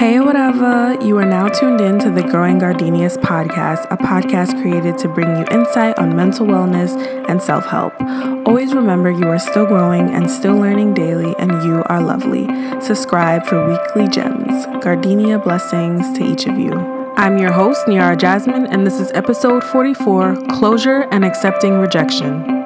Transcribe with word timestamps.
Hey, 0.00 0.20
whatever. 0.20 0.64
Uh, 0.64 1.04
you 1.04 1.18
are 1.18 1.26
now 1.26 1.48
tuned 1.48 1.80
in 1.80 1.98
to 1.98 2.08
the 2.08 2.22
Growing 2.22 2.60
Gardenias 2.60 3.16
podcast, 3.16 3.84
a 3.90 3.96
podcast 3.96 4.60
created 4.62 4.96
to 4.98 5.08
bring 5.08 5.36
you 5.36 5.44
insight 5.50 5.98
on 5.98 6.14
mental 6.14 6.46
wellness 6.46 6.94
and 7.28 7.42
self 7.42 7.66
help. 7.66 8.00
Always 8.46 8.74
remember 8.74 9.10
you 9.10 9.26
are 9.26 9.40
still 9.40 9.66
growing 9.66 10.10
and 10.10 10.30
still 10.30 10.54
learning 10.54 10.94
daily, 10.94 11.34
and 11.40 11.50
you 11.64 11.82
are 11.86 12.00
lovely. 12.00 12.46
Subscribe 12.80 13.44
for 13.44 13.68
weekly 13.68 14.06
gems. 14.06 14.66
Gardenia 14.84 15.40
blessings 15.40 16.16
to 16.16 16.24
each 16.24 16.46
of 16.46 16.56
you. 16.56 16.74
I'm 17.16 17.36
your 17.36 17.50
host, 17.50 17.88
Niara 17.88 18.16
Jasmine, 18.16 18.66
and 18.66 18.86
this 18.86 19.00
is 19.00 19.10
episode 19.14 19.64
44 19.64 20.36
Closure 20.52 21.08
and 21.10 21.24
Accepting 21.24 21.78
Rejection. 21.78 22.57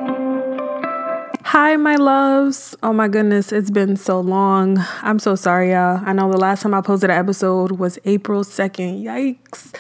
Hi, 1.53 1.77
my 1.77 1.97
loves. 1.97 2.75
Oh 2.83 2.95
my 2.95 3.09
goodness, 3.09 3.53
it's 3.53 3.71
been 3.71 3.95
so 3.95 4.21
long. 4.21 4.83
I'm 5.03 5.19
so 5.19 5.35
sorry, 5.35 5.73
y'all. 5.73 6.01
I 6.03 6.15
know 6.15 6.33
the 6.33 6.39
last 6.39 6.63
time 6.63 6.73
I 6.73 6.81
posted 6.81 7.11
an 7.11 7.19
episode 7.19 7.73
was 7.73 7.99
April 8.07 8.43
2nd. 8.43 9.05
Yikes. 9.05 9.77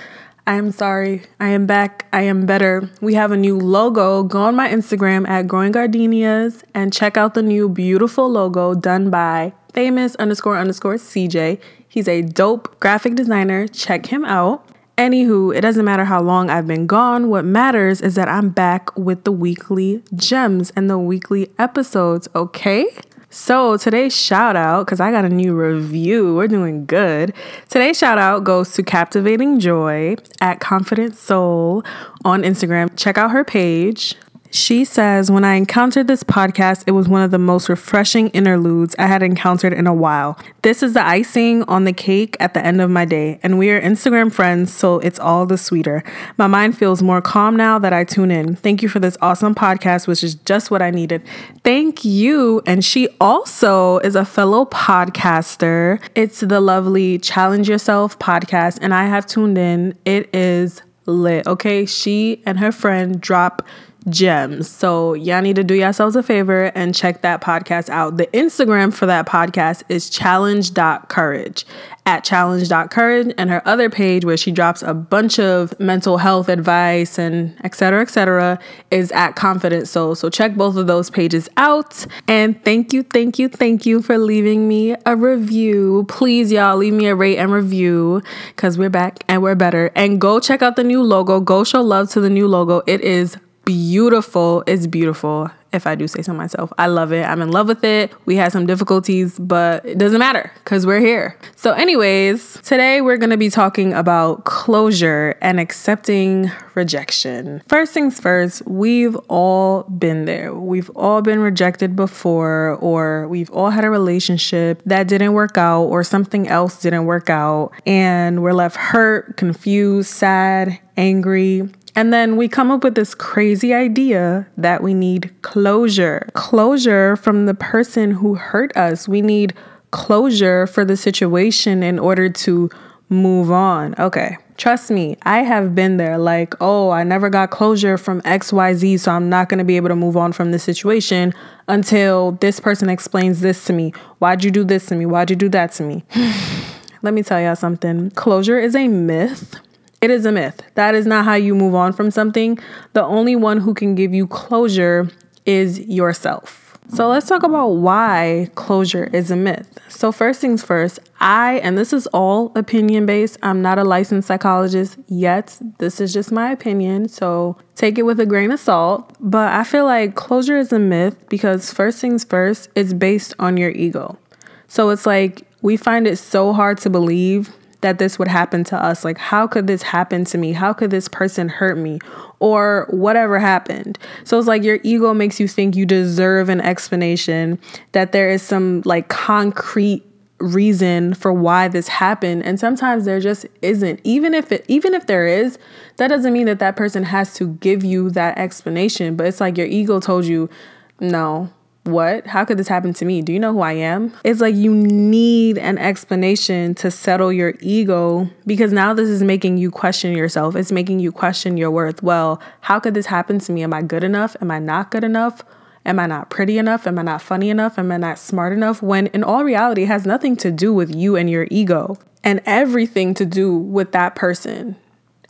I 0.47 0.57
am 0.57 0.71
sorry. 0.71 1.23
I 1.41 1.49
am 1.49 1.65
back. 1.65 2.05
I 2.13 2.25
am 2.25 2.45
better. 2.45 2.91
We 3.01 3.15
have 3.15 3.33
a 3.33 3.39
new 3.39 3.59
logo. 3.59 4.23
Go 4.23 4.43
on 4.43 4.55
my 4.55 4.69
Instagram 4.69 5.27
at 5.27 5.47
Growing 5.47 5.73
Gardenias 5.73 6.63
and 6.75 6.93
check 6.93 7.17
out 7.17 7.33
the 7.33 7.43
new 7.43 7.71
beautiful 7.71 8.29
logo 8.29 8.75
done 8.75 9.09
by 9.09 9.55
famous 9.73 10.15
underscore 10.17 10.59
underscore 10.59 10.97
CJ. 10.97 11.59
He's 11.89 12.07
a 12.07 12.21
dope 12.21 12.79
graphic 12.81 13.15
designer. 13.15 13.67
Check 13.67 14.05
him 14.05 14.27
out. 14.27 14.69
Anywho, 15.03 15.53
it 15.53 15.63
doesn't 15.63 15.85
matter 15.85 16.05
how 16.05 16.23
long 16.23 16.49
I've 16.49 16.69
been 16.69 16.87
gone. 16.87 17.29
What 17.29 17.45
matters 17.45 18.01
is 18.01 18.15
that 18.15 18.29
I'm 18.29 18.51
back 18.51 18.97
with 18.97 19.25
the 19.25 19.33
weekly 19.33 20.01
gems 20.15 20.71
and 20.77 20.89
the 20.89 20.97
weekly 20.97 21.51
episodes, 21.59 22.29
okay? 22.37 22.87
So 23.29 23.77
today's 23.77 24.17
shout 24.17 24.55
out, 24.55 24.87
because 24.87 25.01
I 25.01 25.11
got 25.11 25.25
a 25.25 25.29
new 25.29 25.57
review, 25.57 26.37
we're 26.37 26.47
doing 26.47 26.87
good. 26.87 27.35
Today's 27.69 27.99
shout 27.99 28.19
out 28.19 28.45
goes 28.45 28.75
to 28.75 28.85
Captivating 28.85 29.59
Joy 29.59 30.15
at 30.41 30.61
Confident 30.61 31.17
Soul 31.17 31.83
on 32.25 32.45
Instagram. 32.45 32.89
Check 32.95 33.19
out 33.19 33.33
her 33.33 33.43
page. 33.43 34.15
She 34.55 34.85
says, 34.85 35.31
When 35.31 35.47
I 35.47 35.55
encountered 35.55 36.09
this 36.09 36.23
podcast, 36.23 36.85
it 36.87 36.91
was 36.91 37.09
one 37.09 37.23
of 37.23 37.31
the 37.31 37.39
most 37.39 37.71
refreshing 37.71 38.29
interludes 38.29 38.95
I 38.99 39.07
had 39.07 39.23
encountered 39.23 39.73
in 39.73 39.87
a 39.87 39.95
while. 39.95 40.39
This 40.61 40.83
is 40.83 40.93
the 40.93 41.05
icing 41.05 41.63
on 41.63 41.85
the 41.85 41.93
cake 41.95 42.37
at 42.39 42.53
the 42.53 42.63
end 42.65 42.83
of 42.83 42.91
my 42.91 43.07
day, 43.07 43.41
and 43.43 43.57
we 43.57 43.71
are 43.71 43.81
Instagram 43.81 44.31
friends, 44.31 44.71
so 44.71 44.99
it's 44.99 45.19
all 45.19 45.47
the 45.47 45.57
sweeter. 45.57 46.05
My 46.37 46.49
mind 46.49 46.77
feels 46.77 47.03
more 47.03 47.23
calm 47.23 47.57
now 47.57 47.79
that 47.79 47.95
I 47.95 48.05
tune 48.05 48.31
in. 48.31 48.55
Thank 48.55 48.83
you 48.83 48.91
for 48.91 48.99
this 48.99 49.17
awesome 49.23 49.55
podcast, 49.55 50.07
which 50.07 50.23
is 50.23 50.35
just 50.35 50.71
what 50.71 50.83
I 50.83 50.91
needed. 50.91 51.23
Thank 51.65 52.05
you. 52.05 52.61
And 52.67 52.85
she 52.85 53.09
also 53.23 54.01
is 54.01 54.15
a 54.15 54.25
fellow 54.27 54.67
podcaster. 54.67 55.99
It's 56.15 56.41
the 56.41 56.61
lovely 56.61 57.19
Challenge 57.19 57.71
Yourself 57.71 58.19
podcast, 58.19 58.81
and 58.83 58.93
I 58.93 59.07
have 59.07 59.25
tuned 59.25 59.57
in. 59.57 59.97
It 60.05 60.29
is 60.35 60.83
lit, 61.07 61.47
okay? 61.47 61.87
She 61.87 62.43
and 62.45 62.59
her 62.59 62.71
friend 62.71 63.19
drop 63.19 63.67
gems. 64.09 64.69
So 64.69 65.15
y'all 65.15 65.43
need 65.43 65.57
to 65.57 65.65
do 65.65 65.75
yourselves 65.75 66.17
a 66.17 66.23
favor 66.23 66.67
and 66.75 66.95
check 66.95 67.23
that 67.23 67.41
podcast 67.41 67.89
out. 67.89 68.17
The 68.17 68.27
Instagram 68.29 68.93
for 68.93 69.07
that 69.07 69.27
podcast 69.27 69.83
is 69.89 70.11
challenge.courage 70.11 71.65
at 72.05 72.25
challenge.courage 72.25 73.33
and 73.39 73.49
her 73.49 73.67
other 73.67 73.89
page 73.89 74.25
where 74.25 74.37
she 74.37 74.51
drops 74.51 74.83
a 74.83 74.93
bunch 74.93 75.39
of 75.39 75.79
mental 75.79 76.19
health 76.19 76.49
advice 76.49 77.17
and 77.17 77.55
etc 77.65 78.03
etc 78.03 78.59
is 78.91 79.13
at 79.13 79.33
confident 79.37 79.87
soul. 79.87 80.15
So 80.15 80.29
check 80.29 80.57
both 80.57 80.77
of 80.77 80.89
those 80.89 81.11
pages 81.11 81.49
out. 81.57 82.05
And 82.27 82.63
thank 82.65 82.93
you 82.93 83.05
thank 83.05 83.39
you 83.39 83.49
thank 83.49 83.87
you 83.87 84.03
for 84.03 84.19
leaving 84.19 84.67
me 84.67 84.97
a 85.07 85.15
review. 85.15 86.05
Please 86.09 86.51
y'all 86.51 86.77
leave 86.77 86.95
me 86.95 87.07
a 87.07 87.15
rate 87.15 87.39
and 87.39 87.53
review 87.53 88.23
because 88.49 88.77
we're 88.77 88.91
back 88.91 89.23
and 89.29 89.43
we're 89.43 89.55
better. 89.55 89.91
And 89.95 90.21
go 90.21 90.41
check 90.41 90.61
out 90.63 90.77
the 90.77 90.85
new 90.85 91.03
logo. 91.03 91.41
Go 91.41 91.63
show 91.63 91.83
love 91.83 92.11
to 92.11 92.21
the 92.21 92.31
new 92.31 92.49
logo. 92.49 92.83
It 92.87 93.01
is 93.03 93.37
beautiful. 93.65 94.65
It's 94.67 94.87
beautiful, 94.87 95.51
if 95.73 95.87
I 95.87 95.95
do 95.95 96.07
say 96.09 96.23
so 96.23 96.33
myself. 96.33 96.73
I 96.79 96.87
love 96.87 97.13
it. 97.13 97.25
I'm 97.25 97.41
in 97.43 97.51
love 97.51 97.69
with 97.69 97.85
it. 97.85 98.13
We 98.27 98.37
had 98.37 98.53
some 98.53 98.67
difficulties, 98.67 99.39
but 99.39 99.85
it 99.85 99.99
doesn't 99.99 100.19
matter 100.19 100.53
because 100.65 100.87
we're 100.87 101.01
here. 101.01 101.39
So, 101.57 101.73
anyways, 101.73 102.61
today 102.63 103.01
we're 103.01 103.17
going 103.17 103.31
to 103.31 103.37
be 103.37 103.51
talking 103.51 103.93
about 103.93 104.45
closure 104.45 105.37
and 105.41 105.61
accepting 105.61 106.51
rejection. 106.75 107.63
First 107.69 107.93
things 107.93 108.19
first, 108.19 108.67
we've 108.67 109.17
all 109.29 109.85
been 109.85 110.25
there. 110.25 110.55
We've 110.55 110.91
all 110.91 111.23
been 111.23 111.41
rejected 111.41 111.95
before, 111.95 112.77
or 112.81 113.29
we've 113.29 113.51
all 113.51 113.71
had 113.71 113.85
a 113.85 113.91
relationship 113.91 114.83
that 114.87 115.09
didn't 115.09 115.33
work 115.35 115.57
out, 115.57 115.85
or 115.85 116.03
something 116.03 116.49
else 116.49 116.81
didn't 116.81 117.05
work 117.05 117.31
out, 117.31 117.73
and 117.87 118.43
we're 118.43 118.55
left 118.55 118.77
hurt, 118.77 119.37
confused, 119.37 120.09
sad, 120.09 120.79
angry, 120.97 121.69
and 121.95 122.13
then 122.13 122.37
we 122.37 122.49
come 122.49 122.71
up 122.71 122.85
with 122.85 122.95
this 122.95 123.15
crazy 123.15 123.75
idea 123.75 124.47
that 124.57 124.83
we 124.83 124.95
need 124.95 125.31
closure. 125.43 126.29
Closure 126.33 127.17
from 127.17 127.47
the 127.47 127.55
person 127.55 128.13
who 128.13 128.35
hurt 128.35 128.75
us. 128.77 129.07
We 129.07 129.21
need 129.21 129.55
closure 129.91 130.67
for 130.67 130.85
the 130.85 130.97
situation 130.97 131.83
in 131.83 131.99
order 131.99 132.29
to 132.31 132.71
move 133.11 133.51
on. 133.51 133.95
Okay. 133.99 134.39
Trust 134.57 134.91
me, 134.91 135.17
I 135.23 135.43
have 135.43 135.75
been 135.75 135.97
there. 135.97 136.19
Like, 136.19 136.55
oh, 136.61 136.91
I 136.91 137.05
never 137.05 137.29
got 137.29 137.51
closure 137.51 137.99
from 137.99 138.23
XYZ, 138.23 139.01
so 139.01 139.13
I'm 139.13 139.29
not 139.29 139.49
to 139.49 139.65
be 139.65 139.77
able 139.77 139.89
to 139.89 139.97
move 139.97 140.17
on 140.17 140.33
from 140.33 140.53
this 140.53 140.63
situation 140.63 141.35
until 141.69 142.33
this 142.33 142.61
person 142.61 142.89
explains 142.89 143.41
this 143.41 143.65
to 143.67 143.73
me. 143.73 143.93
Why'd 144.19 144.45
you 144.45 144.51
do 144.51 144.65
this 144.65 144.87
to 144.87 144.95
me? 144.95 145.05
Why'd 145.05 145.31
you 145.31 145.37
do 145.37 145.49
that 145.51 145.73
to 145.73 145.83
me? 145.83 146.05
Let 147.03 147.13
me 147.13 147.23
tell 147.23 147.41
y'all 147.41 147.57
something. 147.57 148.13
Closure 148.13 148.59
is 148.59 148.77
a 148.77 148.89
myth. 148.89 149.57
It 150.03 150.11
is 150.11 150.27
a 150.27 150.33
myth. 150.33 150.61
That 150.75 150.97
is 150.97 151.07
not 151.07 151.25
how 151.25 151.35
you 151.35 151.55
move 151.55 151.77
on 151.77 151.93
from 151.93 152.11
something. 152.11 152.59
The 152.93 153.05
only 153.05 153.37
one 153.37 153.59
who 153.59 153.73
can 153.73 153.95
give 153.95 154.13
you 154.13 154.27
closure 154.27 155.09
is 155.47 155.79
yourself. 155.79 156.77
So 156.89 157.09
let's 157.09 157.29
talk 157.29 157.45
about 157.45 157.69
why 157.69 158.51
closure 158.57 159.05
is 159.13 159.31
a 159.31 159.37
myth. 159.37 159.79
So, 159.89 160.11
first 160.11 160.41
things 160.41 160.65
first, 160.65 160.99
I, 161.21 161.61
and 161.63 161.79
this 161.79 161.93
is 161.93 162.09
all 162.09 162.51
opinion 162.57 163.07
based, 163.07 163.39
I'm 163.43 163.63
not 163.63 163.79
a 163.79 163.85
licensed 163.85 164.27
psychologist 164.27 164.99
yet. 165.07 165.57
This 165.79 166.01
is 166.01 166.13
just 166.13 166.33
my 166.33 166.51
opinion. 166.51 167.09
So, 167.09 167.57
take 167.77 167.99
it 167.99 168.03
with 168.03 168.19
a 168.19 168.27
grain 168.27 168.51
of 168.51 168.59
salt. 168.59 169.15
But 169.21 169.53
I 169.53 169.63
feel 169.63 169.85
like 169.85 170.17
closure 170.17 170.59
is 170.59 170.73
a 170.73 170.81
myth 170.81 171.17
because, 171.29 171.73
first 171.73 172.01
things 172.01 172.25
first, 172.25 172.69
it's 172.75 172.93
based 172.93 173.35
on 173.39 173.57
your 173.57 173.71
ego. 173.71 174.19
So, 174.67 174.91
it's 174.91 175.07
like 175.07 175.47
we 175.63 175.77
find 175.77 176.09
it 176.09 176.17
so 176.17 176.53
hard 176.53 176.79
to 176.79 176.91
believe 176.91 177.55
that 177.83 177.99
this 177.99 178.19
would 178.19 178.29
happen 178.29 178.65
to 178.65 178.83
us. 178.83 179.05
Like, 179.05 179.19
how 179.19 179.47
could 179.47 179.67
this 179.67 179.83
happen 179.83 180.25
to 180.27 180.39
me? 180.39 180.53
How 180.53 180.73
could 180.73 180.91
this 180.91 181.09
person 181.09 181.49
hurt 181.49 181.77
me? 181.77 182.01
Or 182.41 182.87
whatever 182.91 183.39
happened. 183.39 183.99
So 184.25 184.39
it's 184.39 184.49
like 184.49 184.63
your 184.63 184.79
ego 184.83 185.13
makes 185.13 185.39
you 185.39 185.47
think 185.47 185.77
you 185.77 185.85
deserve 185.85 186.49
an 186.49 186.61
explanation, 186.61 187.61
that 187.93 188.13
there 188.13 188.31
is 188.31 188.43
some 188.43 188.83
like 188.85 189.09
concrete 189.09 190.05
reason 190.39 191.15
for 191.15 191.33
why 191.33 191.69
this 191.69 191.87
happened 191.87 192.43
and 192.45 192.59
sometimes 192.59 193.05
there 193.05 193.21
just 193.21 193.47
isn't 193.63 194.01
even 194.03 194.35
if 194.35 194.51
it 194.51 194.65
even 194.67 194.93
if 194.93 195.07
there 195.07 195.25
is 195.25 195.57
that 195.99 196.09
doesn't 196.09 196.33
mean 196.33 196.47
that 196.47 196.59
that 196.59 196.75
person 196.75 197.05
has 197.05 197.33
to 197.35 197.53
give 197.61 197.85
you 197.85 198.11
that 198.11 198.37
explanation 198.37 199.15
but 199.15 199.25
it's 199.25 199.41
like 199.41 199.57
your 199.57 199.69
ego 199.69 200.01
told 200.01 200.25
you 200.25 200.51
no 200.99 201.49
what? 201.85 202.27
How 202.27 202.45
could 202.45 202.59
this 202.59 202.69
happen 202.69 202.93
to 202.95 203.05
me? 203.05 203.23
Do 203.23 203.33
you 203.33 203.41
know 203.41 203.53
who 203.53 203.61
I 203.61 203.73
am? 203.73 204.13
It's 204.25 204.41
like 204.41 204.55
you 204.55 204.73
need 204.75 205.59
an 205.59 205.79
explanation 205.79 206.75
to 206.77 206.91
settle 206.91 207.33
your 207.33 207.55
ego 207.61 208.29
because 208.47 208.73
now 208.73 208.95
this 208.95 209.09
is 209.09 209.23
making 209.23 209.59
you 209.59 209.71
question 209.71 210.17
yourself. 210.17 210.55
It's 210.55 210.71
making 210.71 211.01
you 211.01 211.11
question 211.11 211.57
your 211.57 211.71
worth. 211.71 212.03
Well, 212.03 212.41
how 212.61 212.79
could 212.79 212.95
this 212.95 213.07
happen 213.07 213.41
to 213.41 213.53
me? 213.53 213.63
Am 213.63 213.75
I 213.75 213.83
good 213.83 214.05
enough? 214.05 214.37
Am 214.41 214.51
I 214.51 214.59
not 214.59 214.91
good 214.91 215.05
enough? 215.05 215.43
Am 215.85 215.99
I 215.99 216.07
not 216.07 216.31
pretty 216.31 216.59
enough? 216.59 216.87
Am 216.87 216.99
I 216.99 217.03
not 217.03 217.21
funny 217.21 217.51
enough? 217.51 217.79
Am 217.79 217.91
I 217.91 217.97
not 217.97 218.19
smart 218.19 218.53
enough? 218.53 218.81
When 218.81 219.09
in 219.09 219.25
all 219.25 219.43
reality, 219.43 219.83
it 219.83 219.89
has 219.89 220.07
nothing 220.07 220.37
to 220.37 220.53
do 220.53 220.73
with 220.73 220.95
you 220.95 221.17
and 221.17 221.29
your 221.29 221.49
ego 221.51 221.99
and 222.23 222.41
everything 222.47 223.15
to 223.15 223.27
do 223.27 223.57
with 223.57 223.91
that 223.91 224.15
person 224.15 224.77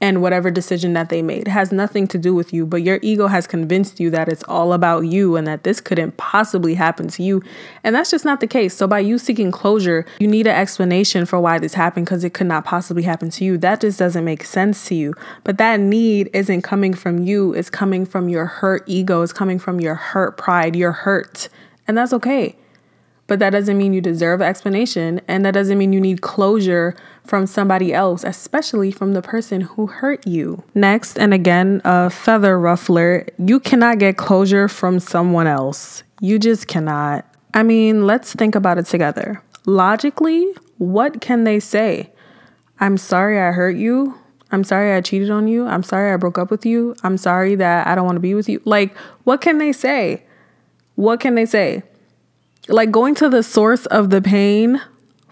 and 0.02 0.20
whatever 0.20 0.50
decision 0.50 0.94
that 0.94 1.10
they 1.10 1.22
made. 1.22 1.43
It 1.43 1.52
has 1.52 1.70
nothing 1.70 2.08
to 2.08 2.19
do 2.19 2.34
with 2.34 2.52
you, 2.52 2.66
but 2.66 2.82
your 2.82 2.99
ego 3.02 3.28
has 3.28 3.46
convinced 3.46 4.00
you 4.00 4.10
that 4.10 4.28
it's 4.28 4.43
all 4.49 4.72
about 4.72 5.02
you 5.02 5.37
and 5.37 5.46
that 5.46 5.62
this 5.62 5.81
couldn't 5.81 6.16
possibly 6.16 6.75
happen 6.75 7.06
to 7.06 7.22
you. 7.22 7.40
And 7.84 7.94
that's 7.94 8.10
just 8.10 8.25
not 8.25 8.40
the 8.40 8.49
case. 8.49 8.75
So, 8.75 8.88
by 8.88 8.99
you 8.99 9.16
seeking 9.16 9.52
closure, 9.52 10.04
you 10.19 10.26
need 10.26 10.49
an 10.49 10.56
explanation 10.56 11.25
for 11.25 11.38
why 11.38 11.60
this 11.60 11.75
happened 11.75 12.06
because 12.06 12.25
it 12.25 12.34
could 12.34 12.49
not 12.49 12.64
possibly 12.64 13.04
happen 13.04 13.31
to 13.31 13.44
you. 13.44 13.56
That 13.56 13.81
just 13.81 14.00
doesn't 14.00 14.25
make 14.25 14.43
sense 14.43 14.87
to 14.88 14.96
you. 14.96 15.14
But 15.44 15.58
that 15.58 15.78
need 15.78 16.31
isn't 16.34 16.62
coming 16.62 16.94
from 16.94 17.22
you, 17.22 17.55
it's 17.55 17.70
coming 17.70 18.05
from 18.05 18.28
your 18.28 18.46
hurt 18.46 18.82
ego, 18.87 19.22
it's 19.22 19.32
coming 19.32 19.60
from 19.60 19.78
your 19.78 19.94
hurt 19.94 20.37
pride, 20.37 20.75
your 20.75 20.93
hurt. 20.93 21.48
And 21.87 21.96
that's 21.96 22.12
okay. 22.12 22.56
But 23.28 23.38
that 23.38 23.50
doesn't 23.50 23.78
mean 23.78 23.93
you 23.93 24.00
deserve 24.00 24.43
explanation. 24.43 25.20
And 25.28 25.44
that 25.44 25.55
doesn't 25.55 25.78
mean 25.78 25.93
you 25.93 26.00
need 26.00 26.22
closure 26.22 26.96
from 27.24 27.46
somebody 27.46 27.94
else, 27.94 28.24
especially 28.24 28.90
from 28.90 29.12
the 29.12 29.22
person 29.22 29.60
who 29.62 29.86
hurt 29.86 30.26
you. 30.26 30.62
Next, 30.74 31.19
and 31.19 31.32
again, 31.32 31.80
a 31.84 32.10
feather 32.10 32.58
ruffler, 32.58 33.26
you 33.38 33.60
cannot 33.60 33.98
get 33.98 34.16
closure 34.16 34.69
from 34.69 34.98
someone 34.98 35.46
else. 35.46 36.02
You 36.20 36.38
just 36.38 36.66
cannot. 36.69 37.24
I 37.54 37.62
mean, 37.62 38.06
let's 38.06 38.34
think 38.34 38.54
about 38.54 38.78
it 38.78 38.86
together. 38.86 39.42
Logically, 39.66 40.46
what 40.78 41.20
can 41.20 41.44
they 41.44 41.60
say? 41.60 42.10
I'm 42.80 42.96
sorry 42.96 43.38
I 43.40 43.52
hurt 43.52 43.76
you. 43.76 44.19
I'm 44.50 44.64
sorry 44.64 44.92
I 44.92 45.00
cheated 45.00 45.30
on 45.30 45.48
you. 45.48 45.66
I'm 45.66 45.82
sorry 45.82 46.12
I 46.12 46.16
broke 46.16 46.36
up 46.36 46.50
with 46.50 46.66
you. 46.66 46.94
I'm 47.02 47.16
sorry 47.16 47.54
that 47.54 47.86
I 47.86 47.94
don't 47.94 48.04
want 48.04 48.16
to 48.16 48.20
be 48.20 48.34
with 48.34 48.48
you. 48.48 48.60
Like, 48.64 48.96
what 49.24 49.40
can 49.40 49.58
they 49.58 49.72
say? 49.72 50.24
What 50.96 51.20
can 51.20 51.34
they 51.34 51.46
say? 51.46 51.84
Like, 52.69 52.90
going 52.90 53.14
to 53.16 53.28
the 53.28 53.42
source 53.42 53.86
of 53.86 54.10
the 54.10 54.20
pain 54.20 54.80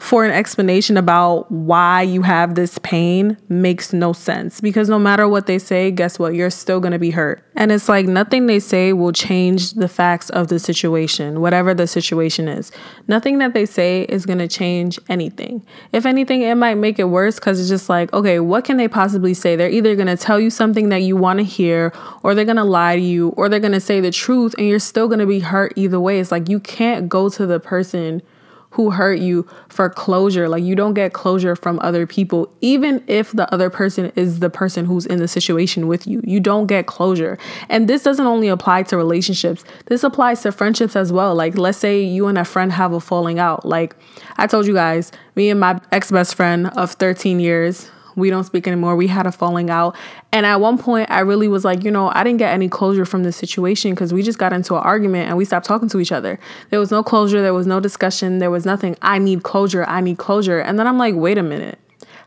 for 0.00 0.24
an 0.24 0.30
explanation 0.30 0.96
about 0.96 1.52
why 1.52 2.00
you 2.00 2.22
have 2.22 2.54
this 2.54 2.78
pain 2.78 3.36
makes 3.50 3.92
no 3.92 4.14
sense 4.14 4.58
because 4.58 4.88
no 4.88 4.98
matter 4.98 5.28
what 5.28 5.46
they 5.46 5.58
say, 5.58 5.90
guess 5.90 6.18
what? 6.18 6.34
You're 6.34 6.48
still 6.48 6.80
to 6.92 6.98
be 6.98 7.10
hurt. 7.10 7.44
And 7.54 7.70
it's 7.70 7.86
like 7.86 8.06
nothing 8.06 8.46
they 8.46 8.60
say 8.60 8.94
will 8.94 9.12
change 9.12 9.72
the 9.74 9.88
facts 9.88 10.30
of 10.30 10.48
the 10.48 10.58
situation, 10.58 11.42
whatever 11.42 11.74
the 11.74 11.86
situation 11.86 12.48
is. 12.48 12.72
Nothing 13.08 13.38
that 13.38 13.52
they 13.52 13.66
say 13.66 14.04
is 14.04 14.24
to 14.38 14.48
change 14.48 14.98
anything. 15.10 15.66
If 15.92 16.06
anything, 16.06 16.40
it 16.40 16.54
might 16.54 16.76
make 16.76 16.98
it 16.98 17.04
worse 17.04 17.34
because 17.34 17.60
it's 17.60 17.68
just 17.68 17.90
like, 17.90 18.10
okay, 18.14 18.40
what 18.40 18.64
can 18.64 18.78
they 18.78 18.88
possibly 18.88 19.34
say? 19.34 19.54
They're 19.54 19.68
either 19.68 19.94
going 19.96 20.08
to 20.08 20.16
tell 20.16 20.40
you 20.40 20.48
something 20.48 20.88
that 20.88 21.02
you 21.02 21.14
want 21.14 21.40
to 21.40 21.44
hear, 21.44 21.92
or 22.22 22.34
they're 22.34 22.46
to 22.56 22.64
lie 22.64 22.96
to 22.96 23.02
you, 23.02 23.28
or 23.36 23.50
they're 23.50 23.60
to 23.72 23.80
say 23.80 24.00
the 24.00 24.10
truth, 24.10 24.54
and 24.56 24.66
you're 24.66 24.78
still 24.78 25.08
to 25.18 25.26
be 25.26 25.40
hurt 25.40 25.74
either 25.76 26.00
way. 26.00 26.20
It's 26.20 26.32
like 26.32 26.48
you 26.48 26.58
can't 26.58 27.10
go 27.10 27.28
to 27.28 27.44
the 27.44 27.60
person 27.60 28.22
who 28.70 28.90
hurt 28.90 29.18
you 29.18 29.46
for 29.68 29.90
closure. 29.90 30.48
Like 30.48 30.62
you 30.62 30.74
don't 30.74 30.94
get 30.94 31.12
closure 31.12 31.56
from 31.56 31.78
other 31.80 32.06
people, 32.06 32.52
even 32.60 33.02
if 33.06 33.32
the 33.32 33.52
other 33.52 33.70
person 33.70 34.12
is 34.16 34.40
the 34.40 34.50
person 34.50 34.86
who's 34.86 35.06
in 35.06 35.18
the 35.18 35.28
situation 35.28 35.88
with 35.88 36.06
you. 36.06 36.20
You 36.24 36.40
don't 36.40 36.66
get 36.66 36.86
closure. 36.86 37.38
And 37.68 37.88
this 37.88 38.02
doesn't 38.02 38.26
only 38.26 38.48
apply 38.48 38.84
to 38.84 38.96
relationships, 38.96 39.64
this 39.86 40.04
applies 40.04 40.42
to 40.42 40.52
friendships 40.52 40.96
as 40.96 41.12
well. 41.12 41.34
Like, 41.34 41.58
let's 41.58 41.78
say 41.78 42.02
you 42.02 42.26
and 42.26 42.38
a 42.38 42.44
friend 42.44 42.72
have 42.72 42.92
a 42.92 43.00
falling 43.00 43.38
out. 43.38 43.64
Like 43.64 43.96
I 44.36 44.46
told 44.46 44.66
you 44.66 44.74
guys, 44.74 45.10
me 45.34 45.50
and 45.50 45.60
my 45.60 45.80
ex 45.92 46.10
best 46.10 46.34
friend 46.34 46.68
of 46.76 46.92
13 46.92 47.40
years, 47.40 47.90
we 48.16 48.30
don't 48.30 48.44
speak 48.44 48.66
anymore. 48.66 48.96
We 48.96 49.06
had 49.06 49.26
a 49.26 49.32
falling 49.32 49.70
out. 49.70 49.96
And 50.32 50.46
at 50.46 50.60
one 50.60 50.78
point, 50.78 51.10
I 51.10 51.20
really 51.20 51.48
was 51.48 51.64
like, 51.64 51.84
you 51.84 51.90
know, 51.90 52.08
I 52.08 52.24
didn't 52.24 52.38
get 52.38 52.52
any 52.52 52.68
closure 52.68 53.04
from 53.04 53.22
this 53.22 53.36
situation 53.36 53.92
because 53.92 54.12
we 54.12 54.22
just 54.22 54.38
got 54.38 54.52
into 54.52 54.74
an 54.74 54.82
argument 54.82 55.28
and 55.28 55.36
we 55.36 55.44
stopped 55.44 55.66
talking 55.66 55.88
to 55.90 56.00
each 56.00 56.12
other. 56.12 56.38
There 56.70 56.80
was 56.80 56.90
no 56.90 57.02
closure. 57.02 57.42
There 57.42 57.54
was 57.54 57.66
no 57.66 57.80
discussion. 57.80 58.38
There 58.38 58.50
was 58.50 58.64
nothing. 58.64 58.96
I 59.02 59.18
need 59.18 59.42
closure. 59.42 59.84
I 59.84 60.00
need 60.00 60.18
closure. 60.18 60.60
And 60.60 60.78
then 60.78 60.86
I'm 60.86 60.98
like, 60.98 61.14
wait 61.14 61.38
a 61.38 61.42
minute. 61.42 61.78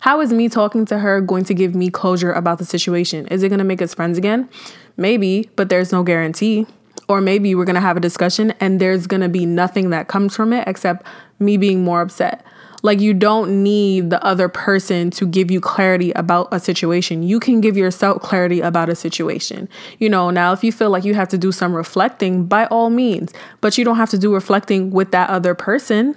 How 0.01 0.19
is 0.19 0.33
me 0.33 0.49
talking 0.49 0.85
to 0.87 0.99
her 0.99 1.21
going 1.21 1.45
to 1.45 1.53
give 1.53 1.73
me 1.75 1.89
closure 1.89 2.33
about 2.33 2.57
the 2.57 2.65
situation? 2.65 3.25
Is 3.27 3.41
it 3.41 3.47
going 3.47 3.59
to 3.59 3.65
make 3.65 3.81
us 3.81 3.93
friends 3.93 4.17
again? 4.17 4.49
Maybe, 4.97 5.49
but 5.55 5.69
there's 5.69 5.93
no 5.93 6.03
guarantee. 6.03 6.67
Or 7.07 7.21
maybe 7.21 7.55
we're 7.55 7.65
going 7.65 7.75
to 7.75 7.81
have 7.81 7.95
a 7.95 8.01
discussion 8.01 8.51
and 8.59 8.79
there's 8.81 9.07
going 9.07 9.21
to 9.21 9.29
be 9.29 9.45
nothing 9.45 9.91
that 9.91 10.09
comes 10.09 10.35
from 10.35 10.51
it 10.51 10.67
except 10.67 11.05
me 11.39 11.55
being 11.55 11.83
more 11.83 12.01
upset. 12.01 12.45
Like, 12.83 12.99
you 12.99 13.13
don't 13.13 13.63
need 13.63 14.11
the 14.11 14.23
other 14.23 14.49
person 14.49 15.09
to 15.11 15.25
give 15.25 15.49
you 15.49 15.59
clarity 15.59 16.11
about 16.11 16.49
a 16.51 16.59
situation. 16.59 17.23
You 17.23 17.39
can 17.39 17.61
give 17.61 17.75
yourself 17.75 18.21
clarity 18.21 18.59
about 18.61 18.89
a 18.89 18.95
situation. 18.95 19.67
You 19.99 20.09
know, 20.09 20.29
now 20.29 20.53
if 20.53 20.63
you 20.63 20.71
feel 20.71 20.89
like 20.89 21.05
you 21.05 21.15
have 21.15 21.29
to 21.29 21.37
do 21.37 21.51
some 21.51 21.73
reflecting, 21.73 22.45
by 22.45 22.65
all 22.67 22.89
means, 22.89 23.33
but 23.61 23.77
you 23.77 23.85
don't 23.85 23.95
have 23.95 24.09
to 24.11 24.17
do 24.19 24.33
reflecting 24.33 24.91
with 24.91 25.11
that 25.11 25.29
other 25.29 25.55
person. 25.55 26.15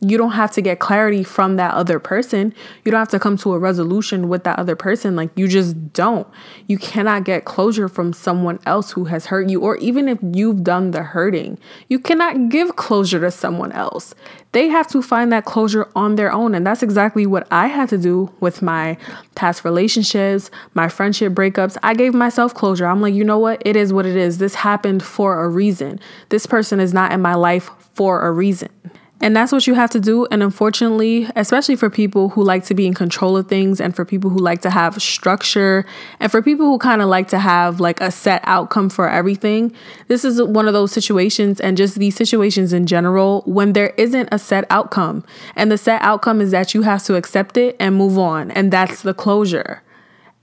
You 0.00 0.16
don't 0.16 0.32
have 0.32 0.52
to 0.52 0.60
get 0.60 0.78
clarity 0.78 1.24
from 1.24 1.56
that 1.56 1.74
other 1.74 1.98
person. 1.98 2.54
You 2.84 2.92
don't 2.92 3.00
have 3.00 3.08
to 3.08 3.18
come 3.18 3.36
to 3.38 3.52
a 3.52 3.58
resolution 3.58 4.28
with 4.28 4.44
that 4.44 4.58
other 4.58 4.76
person. 4.76 5.16
Like, 5.16 5.30
you 5.34 5.48
just 5.48 5.92
don't. 5.92 6.26
You 6.66 6.78
cannot 6.78 7.24
get 7.24 7.44
closure 7.44 7.88
from 7.88 8.12
someone 8.12 8.60
else 8.64 8.92
who 8.92 9.06
has 9.06 9.26
hurt 9.26 9.48
you, 9.48 9.60
or 9.60 9.76
even 9.78 10.08
if 10.08 10.18
you've 10.22 10.62
done 10.62 10.92
the 10.92 11.02
hurting, 11.02 11.58
you 11.88 11.98
cannot 11.98 12.48
give 12.48 12.76
closure 12.76 13.20
to 13.20 13.30
someone 13.30 13.72
else. 13.72 14.14
They 14.52 14.68
have 14.68 14.86
to 14.88 15.02
find 15.02 15.32
that 15.32 15.44
closure 15.44 15.90
on 15.94 16.14
their 16.14 16.32
own. 16.32 16.54
And 16.54 16.66
that's 16.66 16.82
exactly 16.82 17.26
what 17.26 17.46
I 17.50 17.66
had 17.66 17.88
to 17.90 17.98
do 17.98 18.32
with 18.40 18.62
my 18.62 18.96
past 19.34 19.64
relationships, 19.64 20.50
my 20.74 20.88
friendship 20.88 21.32
breakups. 21.32 21.76
I 21.82 21.94
gave 21.94 22.14
myself 22.14 22.54
closure. 22.54 22.86
I'm 22.86 23.00
like, 23.00 23.14
you 23.14 23.24
know 23.24 23.38
what? 23.38 23.60
It 23.66 23.76
is 23.76 23.92
what 23.92 24.06
it 24.06 24.16
is. 24.16 24.38
This 24.38 24.54
happened 24.54 25.02
for 25.02 25.44
a 25.44 25.48
reason. 25.48 26.00
This 26.28 26.46
person 26.46 26.80
is 26.80 26.94
not 26.94 27.12
in 27.12 27.20
my 27.20 27.34
life 27.34 27.70
for 27.94 28.26
a 28.26 28.32
reason. 28.32 28.70
And 29.20 29.34
that's 29.34 29.50
what 29.50 29.66
you 29.66 29.74
have 29.74 29.90
to 29.90 30.00
do. 30.00 30.26
And 30.30 30.42
unfortunately, 30.42 31.28
especially 31.34 31.74
for 31.76 31.90
people 31.90 32.30
who 32.30 32.42
like 32.42 32.64
to 32.64 32.74
be 32.74 32.86
in 32.86 32.94
control 32.94 33.36
of 33.36 33.48
things 33.48 33.80
and 33.80 33.94
for 33.94 34.04
people 34.04 34.30
who 34.30 34.38
like 34.38 34.62
to 34.62 34.70
have 34.70 35.00
structure 35.02 35.84
and 36.20 36.30
for 36.30 36.40
people 36.40 36.66
who 36.66 36.78
kind 36.78 37.02
of 37.02 37.08
like 37.08 37.28
to 37.28 37.38
have 37.38 37.80
like 37.80 38.00
a 38.00 38.10
set 38.10 38.40
outcome 38.44 38.88
for 38.88 39.08
everything, 39.08 39.74
this 40.06 40.24
is 40.24 40.40
one 40.40 40.68
of 40.68 40.72
those 40.72 40.92
situations 40.92 41.60
and 41.60 41.76
just 41.76 41.96
these 41.96 42.14
situations 42.14 42.72
in 42.72 42.86
general 42.86 43.42
when 43.44 43.72
there 43.72 43.92
isn't 43.96 44.28
a 44.30 44.38
set 44.38 44.64
outcome. 44.70 45.24
And 45.56 45.72
the 45.72 45.78
set 45.78 46.00
outcome 46.02 46.40
is 46.40 46.52
that 46.52 46.72
you 46.72 46.82
have 46.82 47.02
to 47.04 47.16
accept 47.16 47.56
it 47.56 47.76
and 47.80 47.96
move 47.96 48.18
on. 48.18 48.52
And 48.52 48.72
that's 48.72 49.02
the 49.02 49.14
closure. 49.14 49.82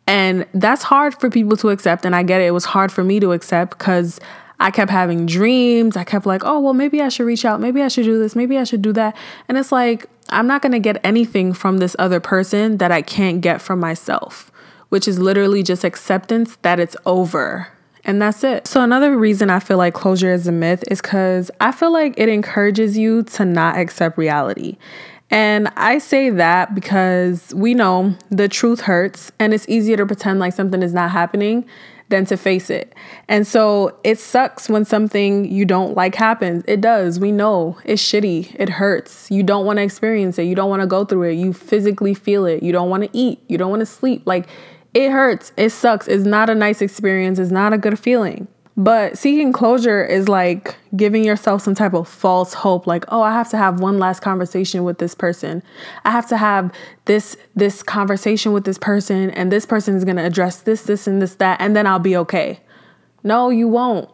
And 0.07 0.45
that's 0.53 0.83
hard 0.83 1.19
for 1.19 1.29
people 1.29 1.57
to 1.57 1.69
accept. 1.69 2.05
And 2.05 2.15
I 2.15 2.23
get 2.23 2.41
it. 2.41 2.45
It 2.45 2.51
was 2.51 2.65
hard 2.65 2.91
for 2.91 3.03
me 3.03 3.19
to 3.21 3.31
accept 3.31 3.77
because 3.77 4.19
I 4.59 4.71
kept 4.71 4.91
having 4.91 5.25
dreams. 5.25 5.97
I 5.97 6.03
kept 6.03 6.25
like, 6.25 6.43
oh, 6.45 6.59
well, 6.59 6.73
maybe 6.73 7.01
I 7.01 7.09
should 7.09 7.25
reach 7.25 7.45
out. 7.45 7.59
Maybe 7.59 7.81
I 7.81 7.87
should 7.87 8.05
do 8.05 8.17
this. 8.19 8.35
Maybe 8.35 8.57
I 8.57 8.63
should 8.63 8.81
do 8.81 8.93
that. 8.93 9.15
And 9.47 9.57
it's 9.57 9.71
like, 9.71 10.07
I'm 10.29 10.47
not 10.47 10.61
going 10.61 10.71
to 10.71 10.79
get 10.79 10.99
anything 11.03 11.53
from 11.53 11.77
this 11.77 11.95
other 11.99 12.19
person 12.19 12.77
that 12.77 12.91
I 12.91 13.01
can't 13.01 13.41
get 13.41 13.61
from 13.61 13.79
myself, 13.79 14.51
which 14.89 15.07
is 15.07 15.19
literally 15.19 15.61
just 15.61 15.83
acceptance 15.83 16.57
that 16.61 16.79
it's 16.79 16.95
over. 17.05 17.67
And 18.03 18.21
that's 18.21 18.43
it. 18.43 18.67
So, 18.67 18.81
another 18.81 19.17
reason 19.17 19.49
I 19.49 19.59
feel 19.59 19.77
like 19.77 19.95
closure 19.95 20.31
is 20.31 20.47
a 20.47 20.51
myth 20.51 20.83
is 20.91 21.01
because 21.01 21.49
I 21.59 21.71
feel 21.71 21.91
like 21.91 22.13
it 22.17 22.29
encourages 22.29 22.97
you 22.97 23.23
to 23.23 23.45
not 23.45 23.77
accept 23.77 24.17
reality. 24.17 24.77
And 25.31 25.69
I 25.75 25.97
say 25.97 26.29
that 26.29 26.75
because 26.75 27.51
we 27.55 27.73
know 27.73 28.15
the 28.29 28.47
truth 28.47 28.81
hurts 28.81 29.31
and 29.39 29.55
it's 29.55 29.67
easier 29.67 29.97
to 29.97 30.05
pretend 30.05 30.39
like 30.39 30.53
something 30.53 30.83
is 30.83 30.93
not 30.93 31.09
happening 31.09 31.65
than 32.09 32.25
to 32.25 32.37
face 32.37 32.69
it. 32.69 32.93
And 33.27 33.47
so 33.47 33.97
it 34.03 34.19
sucks 34.19 34.69
when 34.69 34.85
something 34.85 35.51
you 35.51 35.65
don't 35.65 35.95
like 35.95 36.15
happens. 36.15 36.63
It 36.67 36.81
does. 36.81 37.19
We 37.19 37.31
know 37.31 37.77
it's 37.83 38.01
shitty. 38.01 38.55
It 38.59 38.69
hurts. 38.69 39.29
You 39.31 39.43
don't 39.43 39.65
want 39.65 39.77
to 39.77 39.83
experience 39.83 40.37
it. 40.37 40.43
You 40.43 40.55
don't 40.55 40.69
want 40.69 40.81
to 40.81 40.87
go 40.87 41.03
through 41.05 41.29
it. 41.29 41.33
You 41.33 41.53
physically 41.53 42.13
feel 42.13 42.45
it. 42.45 42.61
You 42.61 42.71
don't 42.71 42.89
want 42.89 43.03
to 43.03 43.09
eat. 43.13 43.43
You 43.47 43.57
don't 43.57 43.71
want 43.71 43.81
to 43.81 43.87
sleep. 43.87 44.23
Like 44.25 44.47
it 44.93 45.11
hurts. 45.11 45.51
It 45.57 45.71
sucks. 45.71 46.07
It's 46.07 46.25
not 46.25 46.49
a 46.49 46.55
nice 46.55 46.81
experience. 46.81 47.39
It's 47.39 47.51
not 47.51 47.73
a 47.73 47.77
good 47.77 47.97
feeling. 47.97 48.47
But 48.77 49.17
seeking 49.17 49.53
closure 49.53 50.03
is 50.03 50.27
like 50.27 50.75
giving 50.95 51.23
yourself 51.23 51.61
some 51.61 51.75
type 51.75 51.93
of 51.93 52.09
false 52.09 52.53
hope 52.53 52.85
like, 52.85 53.05
"Oh, 53.07 53.21
I 53.21 53.31
have 53.31 53.49
to 53.51 53.57
have 53.57 53.79
one 53.79 53.99
last 53.99 54.21
conversation 54.21 54.83
with 54.83 54.97
this 54.97 55.15
person. 55.15 55.63
I 56.03 56.11
have 56.11 56.27
to 56.27 56.37
have 56.37 56.73
this 57.05 57.37
this 57.55 57.81
conversation 57.81 58.51
with 58.51 58.65
this 58.65 58.77
person 58.77 59.29
and 59.31 59.49
this 59.49 59.65
person 59.65 59.95
is 59.95 60.03
going 60.03 60.17
to 60.17 60.25
address 60.25 60.57
this 60.59 60.83
this 60.83 61.07
and 61.07 61.21
this 61.21 61.35
that 61.35 61.61
and 61.61 61.75
then 61.75 61.87
I'll 61.87 61.99
be 61.99 62.17
okay." 62.17 62.59
No, 63.23 63.49
you 63.49 63.67
won't. 63.67 64.09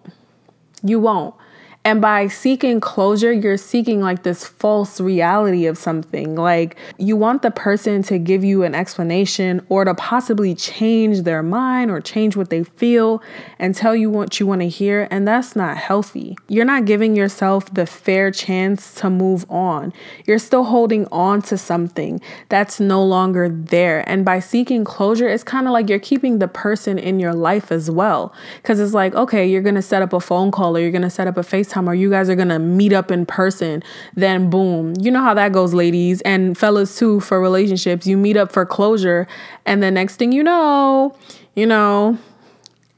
You 0.83 0.99
won't. 0.99 1.35
And 1.83 1.99
by 1.99 2.27
seeking 2.27 2.79
closure, 2.79 3.33
you're 3.33 3.57
seeking 3.57 4.01
like 4.01 4.21
this 4.21 4.45
false 4.45 5.01
reality 5.01 5.65
of 5.65 5.79
something. 5.79 6.35
Like 6.35 6.75
you 6.99 7.17
want 7.17 7.41
the 7.41 7.49
person 7.49 8.03
to 8.03 8.19
give 8.19 8.43
you 8.43 8.61
an 8.61 8.75
explanation 8.75 9.65
or 9.67 9.83
to 9.85 9.95
possibly 9.95 10.53
change 10.53 11.21
their 11.21 11.41
mind 11.41 11.89
or 11.89 11.99
change 11.99 12.35
what 12.35 12.51
they 12.51 12.63
feel 12.63 13.23
and 13.57 13.73
tell 13.73 13.95
you 13.95 14.11
what 14.11 14.39
you 14.39 14.45
want 14.45 14.61
to 14.61 14.69
hear. 14.69 15.07
And 15.09 15.27
that's 15.27 15.55
not 15.55 15.75
healthy. 15.75 16.37
You're 16.47 16.65
not 16.65 16.85
giving 16.85 17.15
yourself 17.15 17.73
the 17.73 17.87
fair 17.87 18.29
chance 18.29 18.93
to 18.95 19.09
move 19.09 19.49
on. 19.49 19.91
You're 20.27 20.37
still 20.37 20.65
holding 20.65 21.07
on 21.07 21.41
to 21.43 21.57
something 21.57 22.21
that's 22.49 22.79
no 22.79 23.03
longer 23.03 23.49
there. 23.49 24.07
And 24.07 24.23
by 24.23 24.39
seeking 24.39 24.83
closure, 24.83 25.27
it's 25.27 25.43
kind 25.43 25.65
of 25.65 25.73
like 25.73 25.89
you're 25.89 25.97
keeping 25.97 26.37
the 26.37 26.47
person 26.47 26.99
in 26.99 27.19
your 27.19 27.33
life 27.33 27.71
as 27.71 27.89
well. 27.89 28.35
Because 28.61 28.79
it's 28.79 28.93
like, 28.93 29.15
okay, 29.15 29.49
you're 29.49 29.63
going 29.63 29.73
to 29.73 29.81
set 29.81 30.03
up 30.03 30.13
a 30.13 30.19
phone 30.19 30.51
call 30.51 30.77
or 30.77 30.79
you're 30.79 30.91
going 30.91 31.01
to 31.01 31.09
set 31.09 31.27
up 31.27 31.37
a 31.37 31.43
face 31.43 31.70
FaceTime 31.71 31.87
or 31.87 31.95
you 31.95 32.09
guys 32.09 32.29
are 32.29 32.35
gonna 32.35 32.59
meet 32.59 32.93
up 32.93 33.11
in 33.11 33.25
person, 33.25 33.83
then 34.15 34.49
boom. 34.49 34.93
You 34.99 35.11
know 35.11 35.21
how 35.21 35.33
that 35.33 35.51
goes, 35.51 35.73
ladies 35.73 36.21
and 36.21 36.57
fellas 36.57 36.97
too, 36.97 37.19
for 37.19 37.39
relationships. 37.39 38.07
You 38.07 38.17
meet 38.17 38.37
up 38.37 38.51
for 38.51 38.65
closure, 38.65 39.27
and 39.65 39.81
the 39.81 39.91
next 39.91 40.17
thing 40.17 40.31
you 40.31 40.43
know, 40.43 41.15
you 41.55 41.65
know, 41.65 42.17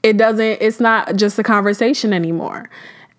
it 0.01 0.17
doesn't, 0.17 0.61
it's 0.61 0.79
not 0.79 1.15
just 1.15 1.39
a 1.39 1.43
conversation 1.43 2.13
anymore. 2.13 2.69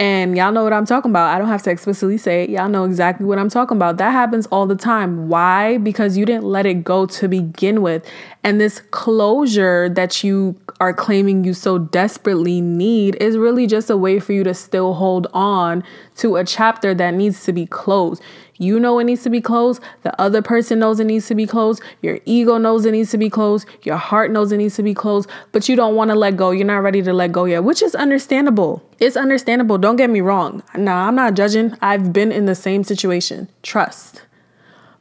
And 0.05 0.37
y'all 0.37 0.53
know 0.53 0.63
what 0.63 0.75
I'm 0.75 0.85
talking 0.85 1.11
about. 1.11 1.35
I 1.35 1.39
don't 1.39 1.49
have 1.49 1.63
to 1.63 1.71
explicitly 1.71 2.19
say 2.19 2.45
it. 2.45 2.51
Y'all 2.51 2.69
know 2.69 2.85
exactly 2.85 3.25
what 3.25 3.39
I'm 3.39 3.49
talking 3.49 3.79
about. 3.79 3.97
That 3.97 4.11
happens 4.11 4.45
all 4.49 4.67
the 4.67 4.77
time. 4.77 5.31
Why? 5.31 5.79
Because 5.79 6.19
you 6.19 6.27
didn't 6.27 6.45
let 6.45 6.67
it 6.67 6.85
go 6.85 7.07
to 7.07 7.27
begin 7.27 7.81
with. 7.81 8.07
And 8.43 8.61
this 8.61 8.83
closure 8.91 9.89
that 9.89 10.23
you 10.23 10.61
are 10.79 10.93
claiming 10.93 11.43
you 11.43 11.55
so 11.55 11.79
desperately 11.79 12.61
need 12.61 13.15
is 13.15 13.39
really 13.39 13.67
just 13.67 13.89
a 13.89 13.97
way 13.97 14.21
for 14.21 14.35
you 14.35 14.45
to 14.45 14.53
still 14.53 14.93
hold 14.93 15.27
on 15.33 15.83
to 16.17 16.37
a 16.37 16.45
chapter 16.45 16.93
that 16.93 17.15
needs 17.15 17.43
to 17.45 17.55
be 17.55 17.65
closed. 17.65 18.21
You 18.57 18.79
know 18.79 18.99
it 18.99 19.05
needs 19.05 19.23
to 19.25 19.31
be 19.31 19.41
closed. 19.41 19.83
The 20.03 20.19
other 20.21 20.41
person 20.41 20.79
knows 20.79 21.01
it 21.01 21.05
needs 21.05 21.27
to 21.27 21.35
be 21.35 21.47
closed. 21.47 21.83
Your 22.03 22.21
ego 22.25 22.57
knows 22.57 22.85
it 22.85 22.93
needs 22.93 23.11
to 23.11 23.19
be 23.19 23.29
closed. 23.29 23.67
Your 23.83 23.97
heart 23.97 24.31
knows 24.31 24.53
it 24.53 24.59
needs 24.59 24.77
to 24.77 24.83
be 24.83 24.95
closed, 24.95 25.29
but 25.53 25.69
you 25.69 25.75
don't 25.75 25.97
want 25.97 26.11
to 26.11 26.15
let 26.15 26.37
go. 26.37 26.53
You're 26.53 26.67
not 26.67 26.83
ready 26.83 27.03
to 27.03 27.13
let 27.13 27.33
go 27.33 27.47
yet, 27.47 27.65
which 27.65 27.83
is 27.83 27.95
understandable. 27.95 28.83
It's 29.01 29.17
understandable. 29.17 29.79
Don't 29.79 29.97
get 29.97 30.11
me 30.11 30.21
wrong. 30.21 30.63
Nah, 30.77 31.09
I'm 31.09 31.17
not 31.17 31.35
judging. 31.35 31.77
I've 31.83 32.13
been 32.13 32.31
in 32.31 32.47
the 32.47 32.55
same 32.55 32.85
situation. 32.85 33.49
Trust. 33.63 34.23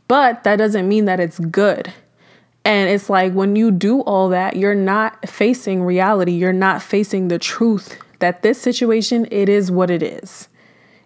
But 0.07 0.43
that 0.43 0.55
doesn't 0.55 0.87
mean 0.87 1.05
that 1.05 1.19
it's 1.19 1.39
good. 1.39 1.93
And 2.65 2.89
it's 2.89 3.09
like 3.09 3.33
when 3.33 3.55
you 3.55 3.71
do 3.71 4.01
all 4.01 4.29
that, 4.29 4.55
you're 4.55 4.73
not 4.73 5.27
facing 5.29 5.83
reality. 5.83 6.31
You're 6.31 6.53
not 6.53 6.81
facing 6.81 7.27
the 7.27 7.37
truth 7.37 7.99
that 8.19 8.41
this 8.41 8.59
situation, 8.59 9.27
it 9.31 9.49
is 9.49 9.69
what 9.69 9.91
it 9.91 10.01
is 10.01 10.47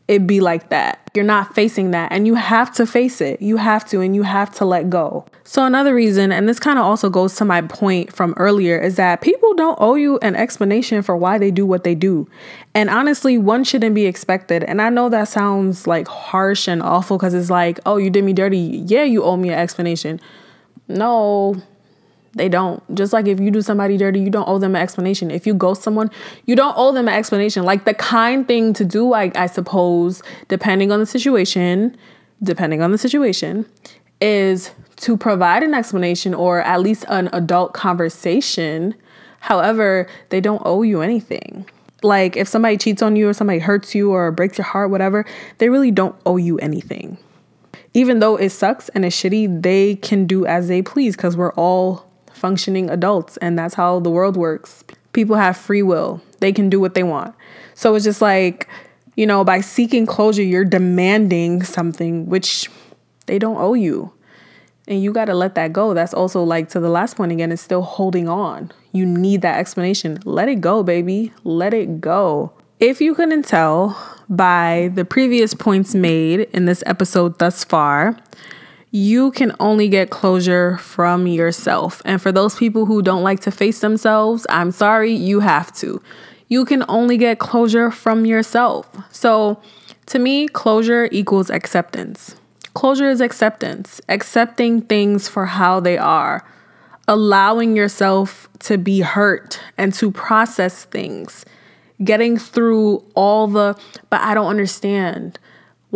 it 0.08 0.26
be 0.26 0.40
like 0.40 0.70
that. 0.70 1.00
You're 1.14 1.26
not 1.26 1.54
facing 1.54 1.92
that 1.92 2.12
and 2.12 2.26
you 2.26 2.36
have 2.36 2.74
to 2.76 2.86
face 2.86 3.20
it. 3.20 3.42
You 3.42 3.58
have 3.58 3.86
to 3.90 4.00
and 4.00 4.16
you 4.16 4.24
have 4.24 4.54
to 4.56 4.66
let 4.66 4.90
go. 4.90 5.26
So 5.44 5.66
another 5.66 5.94
reason 5.94 6.32
and 6.32 6.48
this 6.48 6.60
kind 6.60 6.80
of 6.80 6.86
also 6.86 7.10
goes 7.10 7.36
to 7.36 7.46
my 7.46 7.62
point 7.62 8.14
from 8.14 8.34
earlier 8.38 8.78
is 8.78 8.96
that 8.96 9.22
people 9.22 9.54
don't 9.56 9.78
owe 9.82 9.96
you 9.96 10.18
an 10.20 10.36
explanation 10.36 11.02
for 11.02 11.18
why 11.18 11.38
they 11.38 11.52
do 11.52 11.66
what 11.66 11.84
they 11.84 11.96
do. 11.96 12.30
And 12.74 12.90
honestly, 12.90 13.38
one 13.38 13.64
shouldn't 13.64 13.96
be 13.96 14.06
expected. 14.06 14.64
And 14.64 14.82
I 14.82 14.90
know 14.90 15.10
that 15.10 15.28
sounds 15.28 15.88
like 15.88 16.08
harsh 16.08 16.68
and 16.68 16.82
awful 16.82 17.20
cuz 17.20 17.34
it's 17.34 17.50
like, 17.50 17.80
"Oh, 17.86 17.98
you 17.98 18.10
did 18.10 18.24
me 18.24 18.34
dirty. 18.34 18.84
Yeah, 18.86 19.04
you 19.04 19.24
owe 19.24 19.36
me 19.36 19.50
an 19.50 19.60
explanation." 19.60 20.22
No, 20.88 21.56
they 22.38 22.50
don't. 22.50 22.84
Just 22.96 23.14
like 23.14 23.28
if 23.28 23.40
you 23.40 23.52
do 23.52 23.62
somebody 23.62 23.98
dirty, 23.98 24.20
you 24.20 24.30
don't 24.30 24.48
owe 24.48 24.60
them 24.60 24.76
an 24.76 24.82
explanation. 24.82 25.32
If 25.32 25.46
you 25.46 25.54
ghost 25.54 25.84
someone, 25.84 26.10
you 26.46 26.56
don't 26.56 26.74
owe 26.78 26.92
them 26.92 27.08
an 27.08 27.14
explanation. 27.14 27.64
Like 27.64 27.86
the 27.86 27.94
kind 27.94 28.48
thing 28.48 28.74
to 28.74 28.86
do, 28.86 29.14
I, 29.14 29.32
I 29.36 29.48
suppose, 29.48 30.22
depending 30.48 30.92
on 30.92 31.00
the 31.00 31.06
situation, 31.06 31.98
depending 32.42 32.82
on 32.82 32.92
the 32.92 32.98
situation, 32.98 33.66
is 34.22 34.72
to 34.98 35.18
provide 35.18 35.64
an 35.64 35.74
explanation 35.74 36.34
or 36.34 36.62
at 36.62 36.82
least 36.82 37.06
an 37.10 37.30
adult 37.34 37.74
conversation. 37.74 38.96
However, 39.40 40.08
they 40.30 40.42
don't 40.42 40.62
owe 40.66 40.82
you 40.82 41.02
anything. 41.02 41.68
Like 42.04 42.38
if 42.38 42.48
somebody 42.48 42.78
cheats 42.78 43.02
on 43.02 43.16
you 43.16 43.28
or 43.30 43.34
somebody 43.34 43.60
hurts 43.60 43.96
you 43.96 44.12
or 44.12 44.32
breaks 44.32 44.58
your 44.58 44.66
heart, 44.66 44.92
whatever, 44.92 45.26
they 45.58 45.70
really 45.70 45.92
don't 45.92 46.16
owe 46.26 46.38
you 46.38 46.58
anything 46.60 47.18
even 47.98 48.20
though 48.20 48.36
it 48.36 48.52
sucks 48.52 48.90
and 48.90 49.04
it's 49.04 49.16
shitty, 49.16 49.64
they 49.64 49.96
can 49.96 50.28
do 50.28 50.46
as 50.46 50.68
they 50.68 50.84
please 50.84 51.16
because 51.16 51.36
we're 51.36 51.54
all 51.54 52.07
functioning 52.38 52.90
adults, 52.90 53.38
and 53.38 53.58
that's 53.58 53.74
how 53.74 54.00
the 54.00 54.10
world 54.10 54.38
works. 54.38 54.84
People 55.14 55.36
have 55.36 55.58
free 55.58 55.82
will, 55.82 56.22
they 56.40 56.52
can 56.54 56.70
do 56.70 56.80
what 56.80 56.94
they 56.94 57.04
want. 57.04 57.36
So 57.74 57.96
it's 57.96 58.06
just 58.06 58.22
like, 58.22 58.68
you 59.16 59.26
know, 59.26 59.44
by 59.44 59.62
seeking 59.62 60.06
closure, 60.06 60.44
you're 60.44 60.66
demanding 60.66 61.64
something 61.64 62.28
which 62.28 62.70
they 63.26 63.40
don't 63.40 63.58
owe 63.58 63.74
you. 63.74 64.14
And 64.88 65.04
you 65.04 65.12
got 65.12 65.26
to 65.26 65.34
let 65.34 65.56
that 65.56 65.74
go. 65.74 65.94
That's 65.94 66.14
also 66.14 66.44
like 66.44 66.70
to 66.70 66.80
the 66.80 66.90
last 66.90 67.18
point 67.18 67.32
again, 67.32 67.52
it's 67.52 67.62
still 67.62 67.82
holding 67.82 68.30
on. 68.30 68.72
You 68.94 69.06
need 69.06 69.42
that 69.42 69.60
explanation. 69.60 70.20
Let 70.24 70.48
it 70.48 70.62
go, 70.62 70.82
baby. 70.82 71.34
Let 71.44 71.74
it 71.74 72.00
go. 72.00 72.54
If 72.80 73.02
you 73.02 73.14
couldn't 73.16 73.44
tell 73.44 73.98
by 74.30 74.92
the 74.94 75.04
previous 75.04 75.54
points 75.54 75.96
made 75.96 76.42
in 76.54 76.66
this 76.66 76.84
episode 76.86 77.40
thus 77.40 77.64
far, 77.64 78.18
you 78.92 79.32
can 79.32 79.54
only 79.60 79.90
get 79.90 80.10
closure 80.10 80.78
from 80.78 81.28
yourself. 81.28 82.02
And 82.06 82.22
for 82.22 82.32
those 82.32 82.56
people 82.56 82.86
who 82.86 83.02
don't 83.02 83.24
like 83.24 83.42
to 83.42 83.52
face 83.52 83.82
themselves, 83.82 84.48
I'm 84.50 84.72
sorry, 84.72 85.12
you 85.14 85.42
have 85.42 85.74
to. 85.76 86.02
You 86.48 86.64
can 86.64 86.86
only 86.88 87.18
get 87.18 87.40
closure 87.40 87.92
from 87.92 88.26
yourself. 88.26 88.90
So, 89.12 89.62
to 90.08 90.20
me, 90.20 90.48
closure 90.48 91.10
equals 91.12 91.50
acceptance. 91.50 92.36
Closure 92.74 93.10
is 93.10 93.20
acceptance, 93.20 94.00
accepting 94.08 94.82
things 94.82 95.28
for 95.28 95.48
how 95.48 95.82
they 95.82 95.98
are, 95.98 96.46
allowing 97.08 97.76
yourself 97.76 98.48
to 98.60 98.78
be 98.78 99.02
hurt 99.02 99.60
and 99.78 99.94
to 99.96 100.12
process 100.12 100.86
things, 100.86 101.44
getting 102.04 102.38
through 102.38 103.04
all 103.16 103.48
the, 103.48 103.78
but 104.10 104.22
I 104.22 104.34
don't 104.34 104.48
understand. 104.48 105.40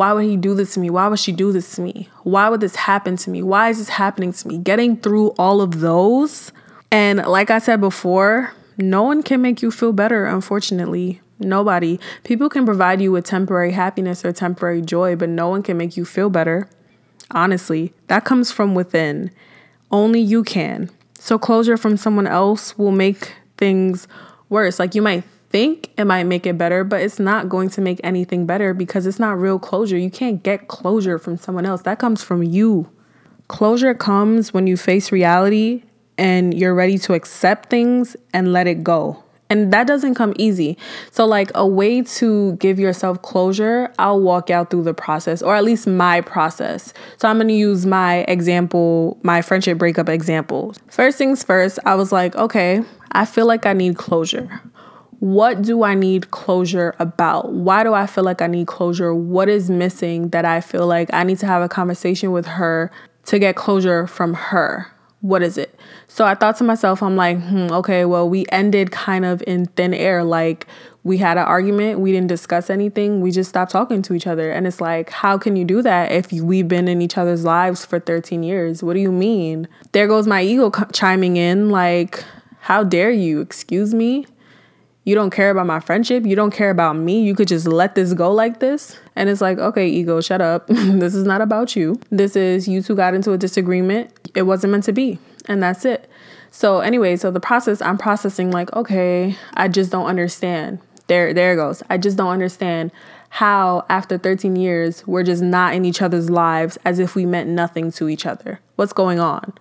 Why 0.02 0.14
would 0.14 0.26
he 0.26 0.36
do 0.36 0.56
this 0.56 0.74
to 0.74 0.80
me? 0.80 0.90
Why 0.90 1.08
would 1.08 1.20
she 1.20 1.32
do 1.32 1.52
this 1.52 1.76
to 1.76 1.82
me? 1.82 2.10
Why 2.24 2.50
would 2.50 2.60
this 2.60 2.76
happen 2.76 3.18
to 3.18 3.30
me? 3.30 3.44
Why 3.44 3.70
is 3.70 3.78
this 3.78 3.90
happening 3.90 4.34
to 4.34 4.48
me? 4.48 4.58
Getting 4.58 4.98
through 4.98 5.36
all 5.38 5.62
of 5.62 5.80
those. 5.80 6.52
And 6.90 7.20
like 7.20 7.52
I 7.52 7.60
said 7.60 7.80
before, 7.82 8.52
no 8.80 9.04
one 9.04 9.22
can 9.22 9.44
make 9.44 9.62
you 9.62 9.70
feel 9.70 9.94
better, 9.94 10.26
unfortunately. 10.26 11.22
Nobody. 11.38 12.00
People 12.24 12.50
can 12.50 12.66
provide 12.66 13.00
you 13.00 13.12
with 13.12 13.26
temporary 13.26 13.74
happiness 13.74 14.26
or 14.26 14.32
temporary 14.32 14.82
joy, 14.82 15.16
but 15.16 15.30
no 15.30 15.50
one 15.50 15.62
can 15.62 15.78
make 15.78 15.96
you 15.96 16.04
feel 16.04 16.32
better. 16.32 16.68
Honestly, 17.30 17.94
that 18.08 18.26
comes 18.26 18.52
from 18.52 18.74
within. 18.74 19.30
Only 19.92 20.20
you 20.20 20.44
can. 20.44 20.90
So, 21.20 21.38
closure 21.38 21.78
from 21.78 21.96
someone 21.96 22.26
else 22.26 22.76
will 22.76 22.92
make 22.92 23.36
things 23.56 24.08
worse. 24.50 24.80
Like, 24.80 24.96
you 24.96 25.04
might 25.04 25.26
think 25.52 25.92
it 25.98 26.06
might 26.06 26.24
make 26.24 26.46
it 26.46 26.58
better, 26.58 26.84
but 26.84 27.02
it's 27.02 27.20
not 27.20 27.50
going 27.50 27.70
to 27.70 27.82
make 27.82 28.00
anything 28.04 28.46
better 28.46 28.74
because 28.74 29.06
it's 29.06 29.20
not 29.20 29.38
real 29.38 29.60
closure. 29.60 29.98
You 29.98 30.10
can't 30.10 30.42
get 30.42 30.68
closure 30.68 31.20
from 31.20 31.38
someone 31.38 31.66
else. 31.66 31.82
That 31.82 32.00
comes 32.00 32.24
from 32.24 32.42
you. 32.42 32.90
Closure 33.48 33.94
comes 33.94 34.54
when 34.54 34.66
you 34.66 34.78
face 34.78 35.12
reality 35.12 35.84
and 36.18 36.54
you're 36.54 36.74
ready 36.74 36.98
to 37.00 37.14
accept 37.14 37.70
things 37.70 38.16
and 38.34 38.54
let 38.54 38.66
it 38.66 38.84
go. 38.84 39.24
And 39.50 39.74
that 39.74 39.86
doesn't 39.86 40.16
come 40.16 40.34
easy. 40.38 40.78
So, 41.12 41.26
like 41.26 41.52
a 41.54 41.68
way 41.68 42.04
to 42.04 42.54
give 42.54 42.80
yourself 42.80 43.22
closure, 43.22 43.94
I'll 44.00 44.22
walk 44.22 44.50
out 44.50 44.70
through 44.70 44.84
the 44.84 44.94
process, 44.94 45.42
or 45.42 45.54
at 45.58 45.66
least 45.66 45.88
my 45.88 46.22
process. 46.22 46.94
So, 47.18 47.28
I'm 47.28 47.38
gonna 47.38 47.52
use 47.52 47.86
my 47.86 48.20
example, 48.30 49.20
my 49.24 49.42
friendship 49.42 49.78
breakup 49.78 50.08
example. 50.08 50.74
First 50.88 51.18
things 51.18 51.44
first, 51.44 51.80
I 51.86 51.96
was 51.96 52.14
like, 52.14 52.34
okay, 52.38 52.82
I 53.12 53.26
feel 53.26 53.46
like 53.46 53.66
I 53.66 53.74
need 53.74 53.98
closure 53.98 54.62
what 55.22 55.62
do 55.62 55.84
I 55.84 55.94
need 55.94 56.32
closure 56.32 56.96
about? 56.98 57.54
Why 57.54 57.84
do 57.84 57.94
I 57.94 58.08
feel 58.08 58.24
like 58.24 58.42
I 58.42 58.48
need 58.48 58.66
closure? 58.66 59.14
What 59.14 59.50
is 59.50 59.70
missing 59.70 60.30
that 60.30 60.46
I 60.46 60.62
feel 60.62 60.88
like 60.88 61.14
I 61.14 61.24
need 61.24 61.38
to 61.40 61.46
have 61.46 61.62
a 61.62 61.70
conversation 61.70 62.32
with 62.32 62.48
her 62.48 62.92
to 63.26 63.38
get 63.38 63.56
closure 63.56 64.08
from 64.08 64.34
her? 64.34 64.88
What 65.20 65.44
is 65.44 65.60
it? 65.60 65.80
So 66.08 66.26
I 66.26 66.34
thought 66.34 66.58
to 66.58 66.64
myself, 66.64 67.04
I'm 67.04 67.16
like, 67.16 67.40
hmm, 67.40 67.68
okay, 67.72 68.04
well, 68.06 68.28
we 68.28 68.48
ended 68.52 68.90
kind 68.90 69.24
of 69.24 69.44
in 69.46 69.68
thin 69.68 69.94
air. 69.94 70.24
Like, 70.24 70.66
we 71.04 71.18
had 71.18 71.38
an 71.38 71.44
argument, 71.44 72.00
we 72.00 72.12
didn't 72.12 72.28
discuss 72.28 72.72
anything, 72.72 73.22
we 73.22 73.30
just 73.30 73.50
stopped 73.52 73.72
talking 73.72 74.02
to 74.02 74.16
each 74.16 74.26
other. 74.26 74.50
And 74.50 74.66
it's 74.66 74.82
like, 74.82 75.12
how 75.12 75.38
can 75.38 75.56
you 75.56 75.66
do 75.66 75.84
that 75.84 76.12
if 76.12 76.32
we've 76.32 76.68
been 76.68 76.88
in 76.88 77.00
each 77.00 77.20
other's 77.20 77.44
lives 77.44 77.86
for 77.86 78.00
13 78.00 78.42
years? 78.42 78.82
What 78.82 78.94
do 78.94 79.00
you 79.00 79.12
mean? 79.12 79.68
There 79.92 80.08
goes 80.08 80.26
my 80.26 80.42
ego 80.42 80.72
chiming 80.92 81.38
in, 81.38 81.70
like, 81.70 82.24
how 82.62 82.84
dare 82.84 83.12
you? 83.12 83.40
Excuse 83.40 83.94
me? 83.94 84.26
You 85.04 85.16
don't 85.16 85.32
care 85.32 85.50
about 85.50 85.66
my 85.66 85.80
friendship, 85.80 86.26
you 86.26 86.36
don't 86.36 86.52
care 86.52 86.70
about 86.70 86.96
me, 86.96 87.24
you 87.24 87.34
could 87.36 87.48
just 87.48 87.68
let 87.68 87.96
this 87.96 88.14
go 88.14 88.32
like 88.32 88.60
this. 88.60 88.98
And 89.16 89.30
it's 89.30 89.42
like, 89.42 89.58
okay, 89.58 89.88
ego, 89.88 90.22
shut 90.22 90.42
up. 90.42 90.68
this 90.68 91.16
is 91.16 91.26
not 91.26 91.42
about 91.42 91.76
you. 91.76 92.00
This 92.12 92.36
is 92.36 92.68
you 92.68 92.82
two 92.82 92.96
got 92.96 93.14
into 93.14 93.32
a 93.32 93.38
disagreement. 93.38 94.12
It 94.36 94.44
wasn't 94.44 94.72
meant 94.72 94.84
to 94.86 94.94
be. 94.94 95.20
And 95.48 95.62
that's 95.62 95.86
it. 95.86 96.10
So 96.52 96.82
anyway, 96.82 97.16
so 97.16 97.32
the 97.32 97.40
process 97.40 97.82
I'm 97.82 97.98
processing 97.98 98.52
like, 98.52 98.72
okay, 98.74 99.36
I 99.56 99.68
just 99.68 99.92
don't 99.92 100.06
understand. 100.06 100.80
There 101.08 101.34
there 101.34 101.54
it 101.54 101.56
goes. 101.56 101.82
I 101.90 101.98
just 101.98 102.18
don't 102.18 102.30
understand 102.30 102.92
how 103.30 103.86
after 103.90 104.18
13 104.18 104.58
years 104.58 105.08
we're 105.08 105.24
just 105.24 105.42
not 105.42 105.74
in 105.74 105.86
each 105.86 106.02
other's 106.02 106.30
lives 106.30 106.78
as 106.84 107.00
if 107.00 107.16
we 107.16 107.26
meant 107.26 107.50
nothing 107.50 107.92
to 107.94 108.10
each 108.10 108.26
other. 108.26 108.60
What's 108.76 108.94
going 108.94 109.20
on? 109.20 109.54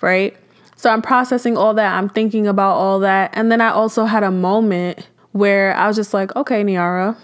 Right? 0.00 0.36
So 0.82 0.90
I'm 0.90 1.00
processing 1.00 1.56
all 1.56 1.74
that. 1.74 1.96
I'm 1.96 2.08
thinking 2.08 2.48
about 2.48 2.74
all 2.74 2.98
that. 2.98 3.30
And 3.34 3.52
then 3.52 3.60
I 3.60 3.68
also 3.68 4.04
had 4.04 4.24
a 4.24 4.32
moment 4.32 5.06
where 5.30 5.76
I 5.76 5.86
was 5.86 5.94
just 5.94 6.12
like, 6.12 6.34
okay, 6.34 6.64
Niara, 6.64 7.16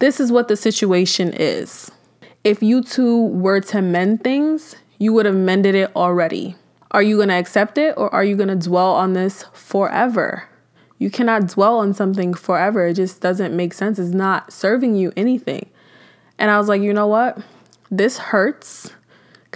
this 0.00 0.18
is 0.18 0.32
what 0.32 0.48
the 0.48 0.56
situation 0.56 1.32
is. 1.32 1.88
If 2.42 2.64
you 2.64 2.82
two 2.82 3.26
were 3.26 3.60
to 3.60 3.80
mend 3.80 4.24
things, 4.24 4.74
you 4.98 5.12
would 5.12 5.24
have 5.24 5.36
mended 5.36 5.76
it 5.76 5.94
already. 5.94 6.56
Are 6.90 7.00
you 7.00 7.14
going 7.14 7.28
to 7.28 7.36
accept 7.36 7.78
it 7.78 7.94
or 7.96 8.12
are 8.12 8.24
you 8.24 8.34
going 8.34 8.48
to 8.48 8.56
dwell 8.56 8.94
on 8.94 9.12
this 9.12 9.44
forever? 9.52 10.42
You 10.98 11.08
cannot 11.08 11.46
dwell 11.46 11.78
on 11.78 11.94
something 11.94 12.34
forever. 12.34 12.88
It 12.88 12.94
just 12.94 13.20
doesn't 13.20 13.54
make 13.54 13.72
sense. 13.72 14.00
It's 14.00 14.10
not 14.10 14.52
serving 14.52 14.96
you 14.96 15.12
anything. 15.16 15.70
And 16.40 16.50
I 16.50 16.58
was 16.58 16.66
like, 16.66 16.82
you 16.82 16.92
know 16.92 17.06
what? 17.06 17.38
This 17.88 18.18
hurts 18.18 18.95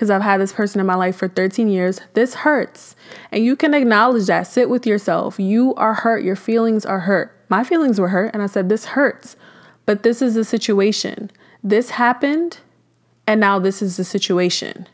because 0.01 0.09
I've 0.09 0.23
had 0.23 0.41
this 0.41 0.55
person 0.55 0.81
in 0.81 0.87
my 0.87 0.95
life 0.95 1.17
for 1.17 1.29
13 1.29 1.69
years. 1.69 2.01
This 2.15 2.37
hurts. 2.37 2.97
And 3.31 3.45
you 3.45 3.55
can 3.55 3.75
acknowledge 3.75 4.29
that. 4.29 4.47
Sit 4.47 4.71
with 4.71 4.87
yourself. 4.87 5.39
You 5.39 5.75
are 5.75 5.93
hurt. 5.93 6.25
Your 6.25 6.37
feelings 6.37 6.87
are 6.87 7.01
hurt. 7.01 7.39
My 7.51 7.65
feelings 7.65 8.01
were 8.01 8.09
hurt. 8.09 8.33
And 8.33 8.43
I 8.43 8.47
said, 8.47 8.71
This 8.71 8.87
hurts. 8.87 9.37
But 9.85 10.03
this 10.03 10.23
is 10.23 10.37
the 10.37 10.45
situation. 10.45 11.31
This 11.63 11.91
happened. 11.91 12.61
And 13.27 13.43
now 13.43 13.59
this 13.59 13.83
is 13.83 13.99
the 13.99 14.05
situation. 14.05 14.89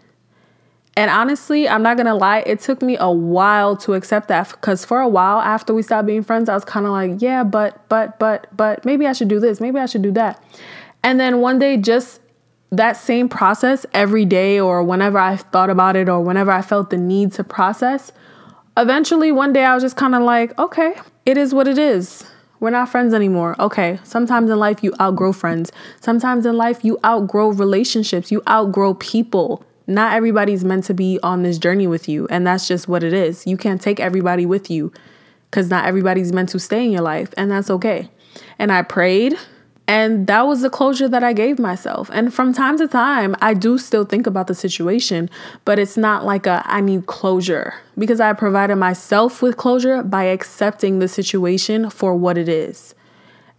And 0.96 1.08
honestly, 1.08 1.68
I'm 1.68 1.84
not 1.84 1.96
gonna 1.96 2.16
lie, 2.16 2.42
it 2.44 2.58
took 2.58 2.82
me 2.82 2.96
a 2.98 3.10
while 3.10 3.76
to 3.76 3.94
accept 3.94 4.26
that 4.26 4.50
because 4.50 4.84
for 4.84 5.00
a 5.00 5.08
while 5.08 5.38
after 5.38 5.72
we 5.72 5.82
stopped 5.82 6.06
being 6.06 6.24
friends, 6.24 6.48
I 6.48 6.54
was 6.54 6.64
kind 6.64 6.84
of 6.84 6.90
like, 6.90 7.22
yeah, 7.22 7.44
but, 7.44 7.88
but, 7.88 8.18
but, 8.18 8.48
but 8.56 8.84
maybe 8.84 9.06
I 9.06 9.12
should 9.12 9.28
do 9.28 9.38
this, 9.38 9.60
maybe 9.60 9.78
I 9.78 9.86
should 9.86 10.02
do 10.02 10.10
that. 10.12 10.42
And 11.04 11.20
then 11.20 11.40
one 11.40 11.60
day, 11.60 11.76
just 11.76 12.20
that 12.70 12.96
same 12.96 13.28
process 13.28 13.86
every 13.92 14.24
day 14.24 14.58
or 14.58 14.82
whenever 14.82 15.18
I 15.18 15.36
thought 15.36 15.70
about 15.70 15.96
it 15.96 16.08
or 16.08 16.20
whenever 16.20 16.50
I 16.50 16.62
felt 16.62 16.90
the 16.90 16.96
need 16.96 17.32
to 17.32 17.44
process, 17.44 18.12
eventually 18.76 19.32
one 19.32 19.52
day 19.52 19.64
I 19.64 19.74
was 19.74 19.82
just 19.82 19.96
kind 19.96 20.14
of 20.14 20.22
like, 20.22 20.58
okay, 20.58 20.94
it 21.24 21.36
is 21.36 21.54
what 21.54 21.68
it 21.68 21.78
is. 21.78 22.24
We're 22.58 22.70
not 22.70 22.88
friends 22.88 23.12
anymore. 23.12 23.54
Okay, 23.60 23.98
sometimes 24.02 24.50
in 24.50 24.58
life 24.58 24.82
you 24.82 24.94
outgrow 25.00 25.32
friends. 25.32 25.72
Sometimes 26.00 26.46
in 26.46 26.56
life 26.56 26.84
you 26.84 26.98
outgrow 27.04 27.48
relationships, 27.48 28.32
you 28.32 28.42
outgrow 28.48 28.94
people. 28.94 29.64
Not 29.86 30.14
everybody's 30.14 30.64
meant 30.64 30.84
to 30.84 30.94
be 30.94 31.20
on 31.22 31.42
this 31.42 31.58
journey 31.58 31.86
with 31.86 32.08
you, 32.08 32.26
and 32.28 32.46
that's 32.46 32.66
just 32.66 32.88
what 32.88 33.04
it 33.04 33.12
is. 33.12 33.46
You 33.46 33.56
can't 33.56 33.80
take 33.80 34.00
everybody 34.00 34.44
with 34.44 34.70
you 34.70 34.92
because 35.50 35.70
not 35.70 35.84
everybody's 35.84 36.32
meant 36.32 36.48
to 36.50 36.58
stay 36.58 36.84
in 36.84 36.90
your 36.90 37.02
life, 37.02 37.32
and 37.36 37.50
that's 37.50 37.70
okay. 37.70 38.10
And 38.58 38.72
I 38.72 38.82
prayed, 38.82 39.36
and 39.88 40.26
that 40.26 40.46
was 40.46 40.62
the 40.62 40.70
closure 40.70 41.08
that 41.08 41.22
I 41.22 41.32
gave 41.32 41.58
myself. 41.58 42.10
And 42.12 42.34
from 42.34 42.52
time 42.52 42.76
to 42.78 42.88
time, 42.88 43.36
I 43.40 43.54
do 43.54 43.78
still 43.78 44.04
think 44.04 44.26
about 44.26 44.48
the 44.48 44.54
situation, 44.54 45.30
but 45.64 45.78
it's 45.78 45.96
not 45.96 46.24
like 46.24 46.46
a 46.46 46.62
I 46.66 46.80
need 46.80 47.06
closure 47.06 47.74
because 47.96 48.20
I 48.20 48.32
provided 48.32 48.76
myself 48.76 49.42
with 49.42 49.56
closure 49.56 50.02
by 50.02 50.24
accepting 50.24 50.98
the 50.98 51.08
situation 51.08 51.88
for 51.90 52.16
what 52.16 52.36
it 52.36 52.48
is. 52.48 52.94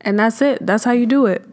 And 0.01 0.19
that's 0.19 0.41
it. 0.41 0.65
That's 0.65 0.83
how 0.83 0.91
you 0.91 1.05
do 1.05 1.25
it. 1.25 1.45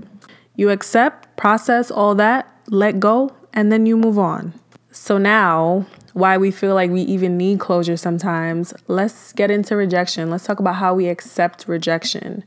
You 0.57 0.71
accept, 0.71 1.37
process 1.37 1.90
all 1.90 2.14
that, 2.16 2.49
let 2.69 2.99
go, 2.99 3.35
and 3.52 3.71
then 3.71 3.87
you 3.87 3.97
move 3.97 4.19
on. 4.19 4.54
So 4.90 5.19
now, 5.19 5.87
why 6.14 6.37
we 6.37 6.50
feel 6.50 6.75
like 6.75 6.90
we 6.90 7.02
even 7.02 7.37
need 7.37 7.59
closure 7.59 7.97
sometimes, 7.97 8.73
let's 8.87 9.33
get 9.33 9.50
into 9.50 9.76
rejection. 9.76 10.31
Let's 10.31 10.47
talk 10.47 10.61
about 10.61 10.76
how 10.76 10.95
we 10.95 11.09
accept 11.09 11.66
rejection. 11.66 12.45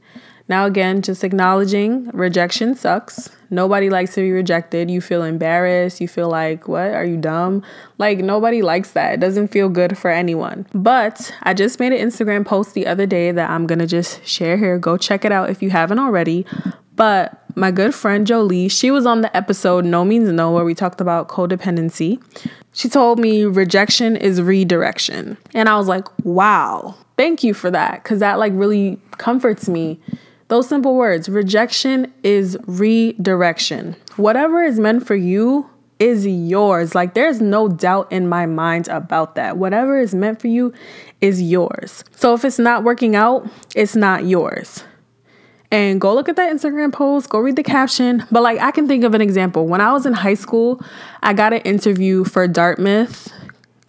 Now, 0.50 0.66
again, 0.66 1.02
just 1.02 1.24
acknowledging 1.24 2.10
rejection 2.14 2.76
sucks. 2.76 3.30
Nobody 3.50 3.90
likes 3.90 4.14
to 4.16 4.22
be 4.22 4.32
rejected. 4.32 4.90
You 4.90 5.02
feel 5.02 5.24
embarrassed. 5.24 6.02
You 6.02 6.08
feel 6.08 6.30
like, 6.30 6.68
what? 6.68 6.94
Are 6.94 7.06
you 7.06 7.18
dumb? 7.18 7.64
Like, 7.98 8.20
nobody 8.20 8.62
likes 8.62 8.92
that. 8.92 9.14
It 9.14 9.20
doesn't 9.20 9.50
feel 9.50 9.70
good 9.70 9.98
for 9.98 10.10
anyone. 10.10 10.66
But 10.74 11.34
I 11.44 11.54
just 11.54 11.80
made 11.80 11.94
an 11.94 12.06
Instagram 12.06 12.46
post 12.46 12.74
the 12.74 12.88
other 12.88 13.06
day 13.06 13.32
that 13.32 13.50
I'm 13.50 13.68
going 13.68 13.80
to 13.80 13.88
just 13.88 14.26
share 14.26 14.58
here. 14.58 14.78
Go 14.78 14.98
check 14.98 15.26
it 15.26 15.32
out 15.32 15.50
if 15.50 15.62
you 15.62 15.70
haven't 15.70 16.00
already. 16.00 16.46
But 16.96 17.44
my 17.56 17.72
good 17.72 17.94
friend 17.94 18.26
Jolie, 18.26 18.68
she 18.70 18.92
was 18.92 19.06
on 19.06 19.22
the 19.22 19.36
episode 19.36 19.86
No 19.86 20.04
Means 20.04 20.30
No, 20.32 20.52
where 20.52 20.66
we 20.66 20.74
talked 20.74 21.00
about 21.00 21.28
codependency. 21.28 22.22
She 22.74 22.90
told 22.90 23.20
me 23.20 23.46
rejection 23.46 24.16
is 24.16 24.42
redirection. 24.42 25.38
And 25.54 25.70
I 25.70 25.78
was 25.78 25.88
like, 25.88 26.06
wow, 26.26 26.96
thank 27.18 27.44
you 27.44 27.54
for 27.54 27.72
that. 27.72 28.04
Cause 28.04 28.20
that 28.20 28.40
like 28.40 28.52
really 28.56 29.00
comforts 29.18 29.70
me. 29.70 30.00
Those 30.48 30.68
simple 30.70 30.96
words 30.96 31.28
rejection 31.28 32.14
is 32.24 32.58
redirection. 32.66 33.96
Whatever 34.16 34.64
is 34.64 34.80
meant 34.80 35.06
for 35.06 35.16
you 35.16 35.70
is 36.00 36.26
yours. 36.26 36.96
Like 36.96 37.14
there's 37.14 37.42
no 37.42 37.68
doubt 37.68 38.12
in 38.12 38.30
my 38.30 38.46
mind 38.46 38.88
about 38.88 39.36
that. 39.36 39.58
Whatever 39.58 40.00
is 40.00 40.16
meant 40.16 40.40
for 40.40 40.48
you 40.48 40.74
is 41.22 41.42
yours. 41.42 42.04
So 42.16 42.34
if 42.34 42.46
it's 42.46 42.60
not 42.60 42.84
working 42.84 43.16
out, 43.16 43.50
it's 43.76 43.96
not 43.96 44.26
yours 44.26 44.84
and 45.72 46.00
go 46.00 46.14
look 46.14 46.30
at 46.30 46.36
that 46.38 46.54
Instagram 46.54 46.94
post, 46.94 47.30
go 47.30 47.40
read 47.40 47.56
the 47.56 47.64
caption. 47.64 48.26
But 48.32 48.44
like 48.44 48.60
I 48.60 48.72
can 48.72 48.88
think 48.88 49.04
of 49.04 49.14
an 49.14 49.22
example. 49.22 49.68
When 49.68 49.82
I 49.82 49.92
was 49.92 50.06
in 50.06 50.14
high 50.14 50.36
school, 50.36 50.82
I 51.22 51.34
got 51.34 51.54
an 51.54 51.62
interview 51.62 52.24
for 52.24 52.48
Dartmouth. 52.48 53.32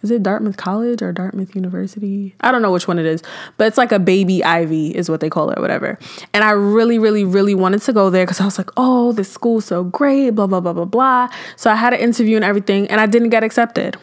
Is 0.01 0.11
it 0.11 0.23
Dartmouth 0.23 0.55
College 0.55 1.01
or 1.01 1.11
Dartmouth 1.11 1.55
University? 1.55 2.33
I 2.41 2.51
don't 2.51 2.61
know 2.61 2.71
which 2.71 2.87
one 2.87 2.99
it 2.99 3.05
is, 3.05 3.21
but 3.57 3.67
it's 3.67 3.77
like 3.77 3.91
a 3.91 3.99
baby 3.99 4.43
Ivy 4.43 4.95
is 4.95 5.09
what 5.09 5.19
they 5.19 5.29
call 5.29 5.49
it, 5.49 5.59
or 5.59 5.61
whatever. 5.61 5.99
And 6.33 6.43
I 6.43 6.51
really, 6.51 6.97
really, 6.97 7.25
really 7.25 7.53
wanted 7.53 7.81
to 7.81 7.93
go 7.93 8.09
there 8.09 8.25
because 8.25 8.39
I 8.39 8.45
was 8.45 8.57
like, 8.57 8.69
oh, 8.77 9.11
this 9.11 9.29
school's 9.29 9.65
so 9.65 9.83
great, 9.83 10.31
blah, 10.31 10.47
blah, 10.47 10.61
blah, 10.61 10.73
blah, 10.73 10.85
blah. 10.85 11.29
So 11.57 11.69
I 11.69 11.75
had 11.75 11.93
an 11.93 11.99
interview 11.99 12.37
and 12.37 12.45
everything, 12.45 12.87
and 12.87 13.01
I 13.01 13.07
didn't 13.07 13.29
get 13.29 13.43
accepted, 13.43 13.97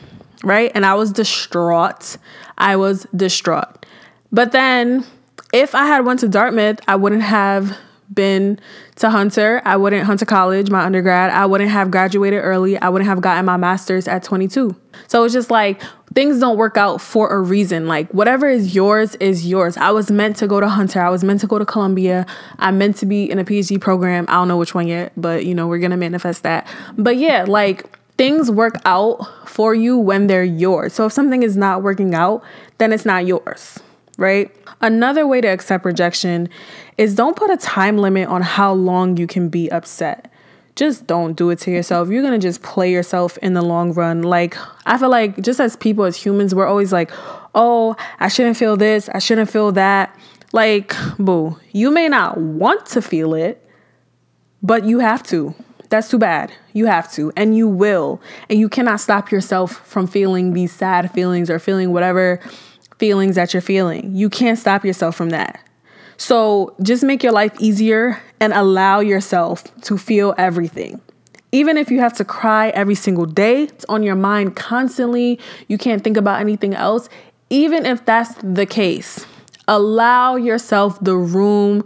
right? 0.44 0.70
And 0.74 0.84
I 0.84 0.94
was 0.94 1.12
distraught. 1.12 2.18
I 2.58 2.76
was 2.76 3.06
distraught. 3.16 3.86
But 4.30 4.52
then 4.52 5.06
if 5.52 5.74
I 5.74 5.86
had 5.86 6.04
went 6.04 6.20
to 6.20 6.28
Dartmouth, 6.28 6.80
I 6.86 6.96
wouldn't 6.96 7.22
have 7.22 7.76
been 8.12 8.58
to 8.96 9.10
Hunter. 9.10 9.62
I 9.64 9.76
wouldn't 9.76 10.04
Hunter 10.04 10.24
College, 10.24 10.70
my 10.70 10.82
undergrad. 10.84 11.30
I 11.30 11.46
wouldn't 11.46 11.70
have 11.70 11.90
graduated 11.90 12.42
early. 12.42 12.78
I 12.78 12.88
wouldn't 12.88 13.08
have 13.08 13.20
gotten 13.20 13.44
my 13.44 13.56
master's 13.56 14.08
at 14.08 14.22
22. 14.22 14.74
So 15.08 15.24
it's 15.24 15.34
just 15.34 15.50
like 15.50 15.82
things 16.14 16.40
don't 16.40 16.56
work 16.56 16.76
out 16.76 17.00
for 17.00 17.30
a 17.30 17.40
reason. 17.40 17.86
Like 17.86 18.10
whatever 18.12 18.48
is 18.48 18.74
yours 18.74 19.14
is 19.16 19.46
yours. 19.46 19.76
I 19.76 19.90
was 19.90 20.10
meant 20.10 20.36
to 20.36 20.46
go 20.46 20.60
to 20.60 20.68
Hunter. 20.68 21.00
I 21.00 21.10
was 21.10 21.24
meant 21.24 21.40
to 21.40 21.46
go 21.46 21.58
to 21.58 21.66
Columbia. 21.66 22.26
I'm 22.58 22.78
meant 22.78 22.96
to 22.98 23.06
be 23.06 23.30
in 23.30 23.38
a 23.38 23.44
PhD 23.44 23.80
program. 23.80 24.24
I 24.28 24.34
don't 24.34 24.48
know 24.48 24.58
which 24.58 24.74
one 24.74 24.86
yet, 24.86 25.12
but 25.16 25.44
you 25.44 25.54
know, 25.54 25.66
we're 25.66 25.78
going 25.78 25.90
to 25.90 25.96
manifest 25.96 26.42
that. 26.44 26.66
But 26.96 27.16
yeah, 27.16 27.44
like 27.46 27.98
things 28.16 28.50
work 28.50 28.76
out 28.84 29.48
for 29.48 29.74
you 29.74 29.98
when 29.98 30.26
they're 30.26 30.44
yours. 30.44 30.94
So 30.94 31.06
if 31.06 31.12
something 31.12 31.42
is 31.42 31.56
not 31.56 31.82
working 31.82 32.14
out, 32.14 32.42
then 32.78 32.92
it's 32.92 33.04
not 33.04 33.26
yours 33.26 33.80
right? 34.16 34.54
Another 34.80 35.26
way 35.26 35.40
to 35.40 35.48
accept 35.48 35.84
rejection 35.84 36.48
is 36.98 37.14
don't 37.14 37.36
put 37.36 37.50
a 37.50 37.56
time 37.56 37.98
limit 37.98 38.28
on 38.28 38.42
how 38.42 38.72
long 38.72 39.16
you 39.16 39.26
can 39.26 39.48
be 39.48 39.70
upset. 39.70 40.30
Just 40.74 41.06
don't 41.06 41.34
do 41.34 41.48
it 41.50 41.58
to 41.60 41.70
yourself. 41.70 42.08
You're 42.08 42.22
gonna 42.22 42.38
just 42.38 42.62
play 42.62 42.92
yourself 42.92 43.38
in 43.38 43.54
the 43.54 43.62
long 43.62 43.94
run. 43.94 44.22
Like, 44.22 44.56
I 44.84 44.98
feel 44.98 45.08
like 45.08 45.40
just 45.40 45.60
as 45.60 45.76
people, 45.76 46.04
as 46.04 46.16
humans, 46.16 46.54
we're 46.54 46.66
always 46.66 46.92
like, 46.92 47.10
oh, 47.54 47.96
I 48.20 48.28
shouldn't 48.28 48.56
feel 48.56 48.76
this, 48.76 49.08
I 49.08 49.18
shouldn't 49.18 49.50
feel 49.50 49.72
that. 49.72 50.14
Like, 50.52 50.94
boo, 51.18 51.58
you 51.72 51.90
may 51.90 52.08
not 52.08 52.38
want 52.38 52.86
to 52.86 53.02
feel 53.02 53.34
it, 53.34 53.62
but 54.62 54.84
you 54.84 54.98
have 54.98 55.22
to. 55.24 55.54
That's 55.88 56.08
too 56.08 56.18
bad. 56.18 56.52
You 56.72 56.86
have 56.86 57.10
to, 57.12 57.32
and 57.36 57.56
you 57.56 57.68
will. 57.68 58.20
And 58.50 58.58
you 58.58 58.68
cannot 58.68 59.00
stop 59.00 59.30
yourself 59.30 59.86
from 59.86 60.06
feeling 60.06 60.52
these 60.52 60.72
sad 60.72 61.12
feelings 61.12 61.48
or 61.48 61.58
feeling 61.58 61.92
whatever 61.92 62.40
feelings 62.98 63.36
that 63.36 63.52
you're 63.52 63.60
feeling. 63.60 64.14
You 64.14 64.28
can't 64.30 64.58
stop 64.58 64.84
yourself 64.84 65.16
from 65.16 65.30
that. 65.30 65.60
So 66.16 66.74
just 66.82 67.02
make 67.02 67.22
your 67.22 67.32
life 67.32 67.52
easier 67.60 68.22
and 68.40 68.52
allow 68.52 69.00
yourself 69.00 69.64
to 69.82 69.98
feel 69.98 70.34
everything. 70.38 71.00
Even 71.52 71.76
if 71.76 71.90
you 71.90 72.00
have 72.00 72.14
to 72.14 72.24
cry 72.24 72.70
every 72.70 72.94
single 72.94 73.26
day, 73.26 73.64
it's 73.64 73.84
on 73.86 74.02
your 74.02 74.14
mind 74.14 74.56
constantly, 74.56 75.38
you 75.68 75.78
can't 75.78 76.02
think 76.02 76.16
about 76.16 76.40
anything 76.40 76.74
else. 76.74 77.08
Even 77.50 77.86
if 77.86 78.04
that's 78.04 78.34
the 78.42 78.66
case, 78.66 79.26
allow 79.68 80.36
yourself 80.36 80.98
the 81.00 81.16
room 81.16 81.84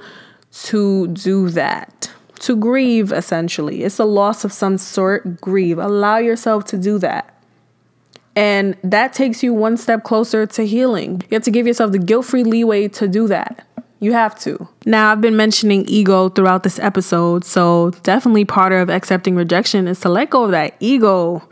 to 0.53 1.07
do 1.09 1.51
that, 1.51 2.11
to 2.41 2.57
grieve 2.57 3.13
essentially. 3.13 3.83
It's 3.85 3.99
a 3.99 4.05
loss 4.05 4.45
of 4.45 4.53
some 4.53 4.79
sort, 4.79 5.41
grieve. 5.41 5.79
Allow 5.79 6.19
yourself 6.19 6.65
to 6.67 6.79
do 6.79 6.99
that. 6.99 7.35
And 8.37 8.77
that 8.85 9.13
takes 9.13 9.43
you 9.43 9.53
one 9.53 9.77
step 9.77 10.05
closer 10.05 10.47
to 10.47 10.67
healing. 10.67 11.23
You 11.31 11.35
have 11.35 11.43
to 11.45 11.51
give 11.51 11.67
yourself 11.67 11.93
the 11.93 11.99
guilt 11.99 12.27
free 12.27 12.45
leeway 12.45 12.89
to 12.89 13.09
do 13.09 13.27
that. 13.29 13.67
You 13.99 14.13
have 14.13 14.39
to. 14.41 14.67
Now, 14.87 15.13
I've 15.13 15.21
been 15.21 15.37
mentioning 15.37 15.85
ego 15.87 16.31
throughout 16.31 16.63
this 16.63 16.79
episode, 16.79 17.45
so 17.45 17.91
definitely 18.03 18.47
part 18.47 18.73
of 18.73 18.89
accepting 18.89 19.37
rejection 19.37 19.87
is 19.87 20.01
to 20.01 20.09
let 20.09 20.31
go 20.31 20.45
of 20.45 20.53
that 20.53 20.75
ego. 20.81 21.47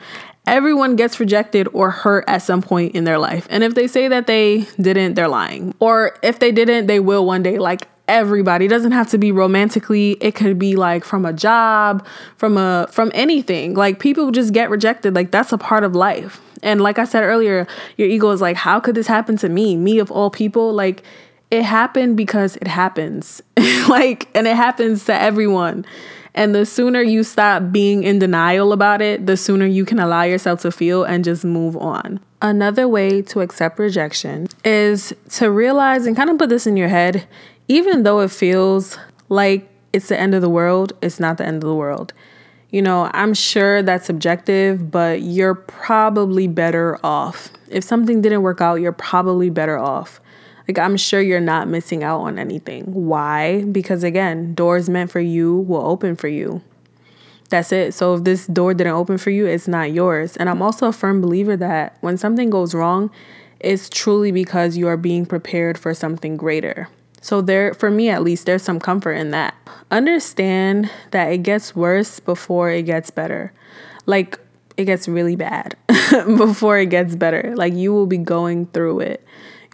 Everyone 0.47 0.97
gets 0.97 1.21
rejected 1.21 1.69
or 1.75 1.91
hurt 1.91 2.25
at 2.27 2.39
some 2.39 2.63
point 2.63 2.95
in 2.95 3.05
their 3.05 3.19
life. 3.19 3.47
And 3.51 3.63
if 3.63 3.75
they 3.75 3.87
say 3.87 4.09
that 4.09 4.27
they 4.27 4.67
didn't, 4.81 5.13
they're 5.13 5.29
lying. 5.29 5.75
Or 5.79 6.17
if 6.23 6.39
they 6.39 6.51
didn't, 6.51 6.87
they 6.87 7.01
will 7.01 7.27
one 7.27 7.43
day. 7.43 7.59
Like 7.59 7.87
everybody 8.09 8.65
it 8.65 8.69
doesn't 8.69 8.93
have 8.93 9.07
to 9.11 9.19
be 9.19 9.31
romantically 9.31 10.13
it 10.23 10.35
could 10.35 10.59
be 10.59 10.77
like 10.77 11.05
from 11.05 11.27
a 11.27 11.33
job 11.33 12.05
from 12.39 12.57
a 12.57 12.89
from 12.91 13.13
anything 13.15 13.75
like 13.75 14.01
people 14.01 14.31
just 14.31 14.55
get 14.55 14.71
rejected 14.71 15.15
like 15.15 15.31
that's 15.31 15.53
a 15.53 15.59
part 15.59 15.85
of 15.85 15.95
life 15.95 16.41
and 16.63 16.81
like 16.81 16.99
i 16.99 17.05
said 17.05 17.23
earlier 17.23 17.67
your 17.97 18.09
ego 18.09 18.31
is 18.31 18.41
like 18.41 18.57
how 18.57 18.81
could 18.81 18.95
this 18.95 19.07
happen 19.07 19.37
to 19.39 19.49
me? 19.49 19.77
Me 19.77 19.99
of 19.99 20.11
all 20.11 20.31
people? 20.31 20.73
Like 20.73 21.03
it 21.51 21.63
happened 21.63 22.17
because 22.17 22.57
it 22.57 22.69
happens. 22.69 23.43
Like 23.89 24.29
and 24.35 24.47
it 24.47 24.55
happens 24.55 25.07
to 25.07 25.15
everyone. 25.15 25.87
And 26.35 26.55
the 26.55 26.67
sooner 26.67 27.01
you 27.01 27.23
stop 27.23 27.73
being 27.73 28.03
in 28.03 28.19
denial 28.19 28.75
about 28.75 29.01
it 29.01 29.27
the 29.27 29.37
sooner 29.37 29.65
you 29.65 29.87
can 29.87 29.99
allow 29.99 30.23
yourself 30.23 30.61
to 30.63 30.71
feel 30.71 31.05
and 31.05 31.25
just 31.25 31.43
move 31.43 31.75
on. 31.77 32.21
Another 32.43 32.87
way 32.87 33.23
to 33.23 33.41
accept 33.41 33.79
rejection 33.79 34.47
is 34.63 35.15
to 35.31 35.51
realize 35.51 36.05
and 36.05 36.15
kind 36.15 36.29
of 36.29 36.37
put 36.37 36.51
this 36.51 36.67
in 36.67 36.77
your 36.77 36.89
head 36.89 37.27
even 37.67 38.03
though 38.03 38.21
it 38.21 38.31
feels 38.31 38.99
like 39.29 39.69
it's 39.93 40.09
the 40.09 40.19
end 40.19 40.35
of 40.35 40.43
the 40.43 40.49
world, 40.51 40.93
it's 41.01 41.19
not 41.19 41.39
the 41.39 41.47
end 41.47 41.63
of 41.63 41.69
the 41.69 41.75
world. 41.75 42.13
You 42.71 42.83
know, 42.83 43.11
I'm 43.15 43.33
sure 43.33 43.83
that's 43.83 44.07
subjective, 44.07 44.91
but 44.91 45.23
you're 45.23 45.55
probably 45.55 46.47
better 46.49 46.99
off. 47.03 47.51
If 47.71 47.83
something 47.83 48.21
didn't 48.21 48.43
work 48.43 48.61
out, 48.61 48.77
you're 48.77 48.93
probably 48.93 49.49
better 49.49 49.79
off. 49.79 50.21
Like, 50.67 50.79
I'm 50.79 50.99
sure 50.99 51.23
you're 51.23 51.41
not 51.41 51.67
missing 51.67 52.05
out 52.05 52.21
on 52.21 52.39
anything. 52.39 52.85
Why? 52.93 53.65
Because 53.65 54.05
again, 54.05 54.55
doors 54.55 54.91
meant 54.91 55.11
for 55.11 55.21
you 55.21 55.57
will 55.57 55.81
open 55.81 56.15
for 56.15 56.29
you. 56.29 56.61
That's 57.49 57.73
it. 57.73 57.95
So 57.95 58.17
if 58.17 58.25
this 58.25 58.47
door 58.47 58.75
didn't 58.75 58.93
open 58.93 59.17
for 59.17 59.31
you, 59.31 59.47
it's 59.47 59.67
not 59.67 59.93
yours. 59.93 60.37
And 60.37 60.51
I'm 60.51 60.61
also 60.61 60.89
a 60.89 60.93
firm 60.93 61.23
believer 61.23 61.57
that 61.57 61.97
when 62.03 62.19
something 62.19 62.51
goes 62.51 62.75
wrong, 62.75 63.11
it's 63.61 63.89
truly 63.89 64.31
because 64.31 64.77
you 64.77 64.87
are 64.89 64.99
being 64.99 65.25
prepared 65.25 65.79
for 65.79 65.95
something 65.95 66.37
greater. 66.37 66.89
So 67.21 67.41
there 67.41 67.75
for 67.75 67.91
me 67.91 68.09
at 68.11 68.23
least 68.23 68.47
there's 68.47 68.63
some 68.63 68.81
comfort 68.81 69.13
in 69.13 69.31
that. 69.31 69.55
Understand 69.91 70.91
that 71.11 71.33
it 71.33 71.39
gets 71.43 71.75
worse 71.75 72.21
before 72.21 72.71
it 72.71 72.83
gets 72.83 73.11
better. 73.11 73.53
Like 74.07 74.39
it 74.77 74.85
gets 74.85 75.09
really 75.09 75.37
bad 75.37 75.77
before 76.37 76.79
it 76.79 76.87
gets 76.87 77.17
better. 77.17 77.53
Like 77.57 77.75
you 77.75 77.93
will 77.93 78.07
be 78.07 78.19
going 78.19 78.67
through 78.67 79.01
it. 79.01 79.25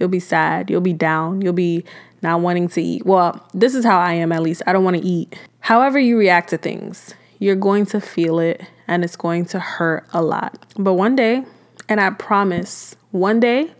You'll 0.01 0.09
be 0.09 0.21
sad, 0.21 0.71
you'll 0.71 0.81
be 0.81 0.93
down, 0.93 1.41
you'll 1.41 1.53
be 1.53 1.85
not 2.23 2.41
wanting 2.41 2.69
to 2.69 2.83
eat. 2.83 3.05
Well, 3.05 3.47
this 3.53 3.75
is 3.75 3.85
how 3.85 3.99
I 4.01 4.15
am 4.15 4.33
at 4.33 4.43
least. 4.43 4.63
I 4.67 4.73
don't 4.73 4.83
want 4.83 4.97
to 4.97 5.05
eat. 5.05 5.39
However 5.61 5.99
you 5.99 6.19
react 6.19 6.51
to 6.51 6.59
things, 6.59 7.15
You're 7.39 7.57
going 7.57 7.85
to 7.87 8.01
feel 8.01 8.39
it 8.39 8.63
and 8.89 9.05
it's 9.05 9.17
going 9.17 9.45
to 9.47 9.61
hurt 9.61 10.07
a 10.13 10.23
lot. 10.23 10.65
But 10.77 10.95
one 10.95 11.17
day, 11.17 11.45
and 11.89 12.01
I 12.01 12.11
promise, 12.11 12.97
one 13.11 13.41
day, 13.41 13.71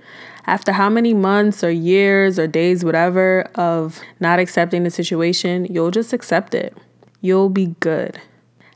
after 0.47 0.73
how 0.73 0.91
many 0.91 1.15
months 1.15 1.65
or 1.65 1.71
years 1.71 2.39
or 2.39 2.47
days, 2.47 2.85
whatever, 2.85 3.49
of 3.55 4.01
not 4.21 4.39
accepting 4.39 4.85
the 4.85 4.91
situation, 4.91 5.67
you'll 5.67 5.91
just 5.91 6.13
accept 6.13 6.55
it. 6.55 6.77
You'll 7.21 7.49
be 7.49 7.75
good. 7.81 8.21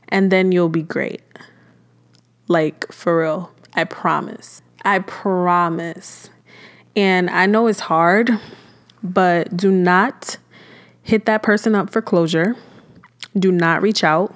And 0.07 0.31
then 0.31 0.51
you'll 0.51 0.69
be 0.69 0.81
great. 0.81 1.21
Like, 2.47 2.91
for 2.91 3.19
real. 3.19 3.51
I 3.75 3.83
promise. 3.83 4.61
I 4.83 4.99
promise. 4.99 6.29
And 6.95 7.29
I 7.29 7.45
know 7.45 7.67
it's 7.67 7.81
hard, 7.81 8.31
but 9.03 9.55
do 9.55 9.71
not 9.71 10.37
hit 11.03 11.25
that 11.25 11.43
person 11.43 11.75
up 11.75 11.91
for 11.91 12.01
closure. 12.01 12.55
Do 13.37 13.51
not 13.51 13.81
reach 13.81 14.03
out. 14.03 14.35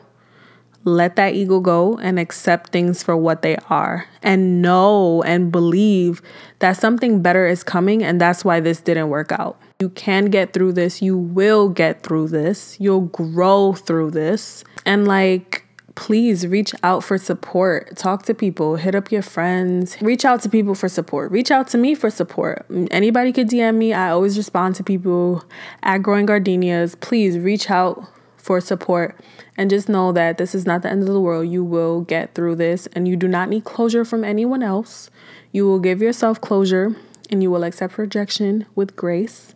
Let 0.85 1.15
that 1.15 1.33
ego 1.33 1.59
go 1.59 1.97
and 1.97 2.19
accept 2.19 2.71
things 2.71 3.03
for 3.03 3.15
what 3.15 3.41
they 3.41 3.57
are. 3.69 4.07
And 4.21 4.61
know 4.61 5.23
and 5.23 5.51
believe 5.51 6.21
that 6.59 6.77
something 6.77 7.21
better 7.21 7.47
is 7.47 7.63
coming, 7.63 8.03
and 8.03 8.19
that's 8.19 8.43
why 8.43 8.59
this 8.59 8.81
didn't 8.81 9.09
work 9.09 9.31
out. 9.31 9.59
You 9.79 9.89
can 9.89 10.25
get 10.25 10.53
through 10.53 10.73
this. 10.73 11.01
You 11.01 11.17
will 11.17 11.69
get 11.69 12.03
through 12.03 12.29
this. 12.29 12.77
You'll 12.79 13.01
grow 13.01 13.73
through 13.73 14.11
this. 14.11 14.63
And 14.85 15.07
like, 15.07 15.65
please 15.95 16.47
reach 16.47 16.73
out 16.83 17.03
for 17.03 17.17
support. 17.17 17.95
Talk 17.95 18.23
to 18.23 18.33
people, 18.33 18.75
hit 18.77 18.95
up 18.95 19.11
your 19.11 19.21
friends, 19.21 19.97
reach 20.01 20.25
out 20.25 20.41
to 20.41 20.49
people 20.49 20.75
for 20.75 20.89
support. 20.89 21.31
Reach 21.31 21.51
out 21.51 21.67
to 21.69 21.77
me 21.77 21.95
for 21.95 22.09
support. 22.09 22.65
Anybody 22.91 23.31
could 23.31 23.49
DM 23.49 23.75
me. 23.75 23.93
I 23.93 24.09
always 24.09 24.37
respond 24.37 24.75
to 24.75 24.83
people 24.83 25.43
at 25.81 25.99
Growing 25.99 26.25
Gardenias. 26.25 26.95
Please 26.95 27.37
reach 27.37 27.69
out 27.69 28.07
for 28.43 28.59
support 28.59 29.17
and 29.55 29.69
just 29.69 29.87
know 29.87 30.11
that 30.11 30.37
this 30.37 30.53
is 30.53 30.65
not 30.65 30.81
the 30.81 30.89
end 30.91 31.01
of 31.01 31.07
the 31.07 31.19
world. 31.19 31.47
You 31.47 31.63
will 31.63 32.01
get 32.01 32.35
through 32.35 32.57
this 32.57 32.87
and 32.87 33.07
you 33.07 33.15
do 33.15 33.27
not 33.27 33.47
need 33.47 33.63
closure 33.63 34.03
from 34.03 34.25
anyone 34.25 34.61
else. 34.61 35.09
You 35.53 35.65
will 35.65 35.79
give 35.79 36.01
yourself 36.01 36.41
closure 36.41 36.93
and 37.29 37.41
you 37.41 37.49
will 37.49 37.63
accept 37.63 37.97
rejection 37.97 38.65
with 38.75 38.97
grace 38.97 39.53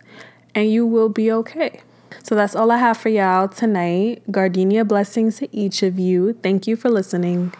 and 0.54 0.72
you 0.72 0.86
will 0.86 1.10
be 1.10 1.30
okay. 1.30 1.82
So 2.22 2.34
that's 2.34 2.56
all 2.56 2.70
I 2.70 2.78
have 2.78 2.96
for 2.96 3.10
y'all 3.10 3.48
tonight. 3.48 4.22
Gardenia 4.30 4.86
blessings 4.86 5.36
to 5.36 5.54
each 5.54 5.82
of 5.82 5.98
you. 5.98 6.32
Thank 6.32 6.66
you 6.66 6.74
for 6.74 6.88
listening. 6.88 7.52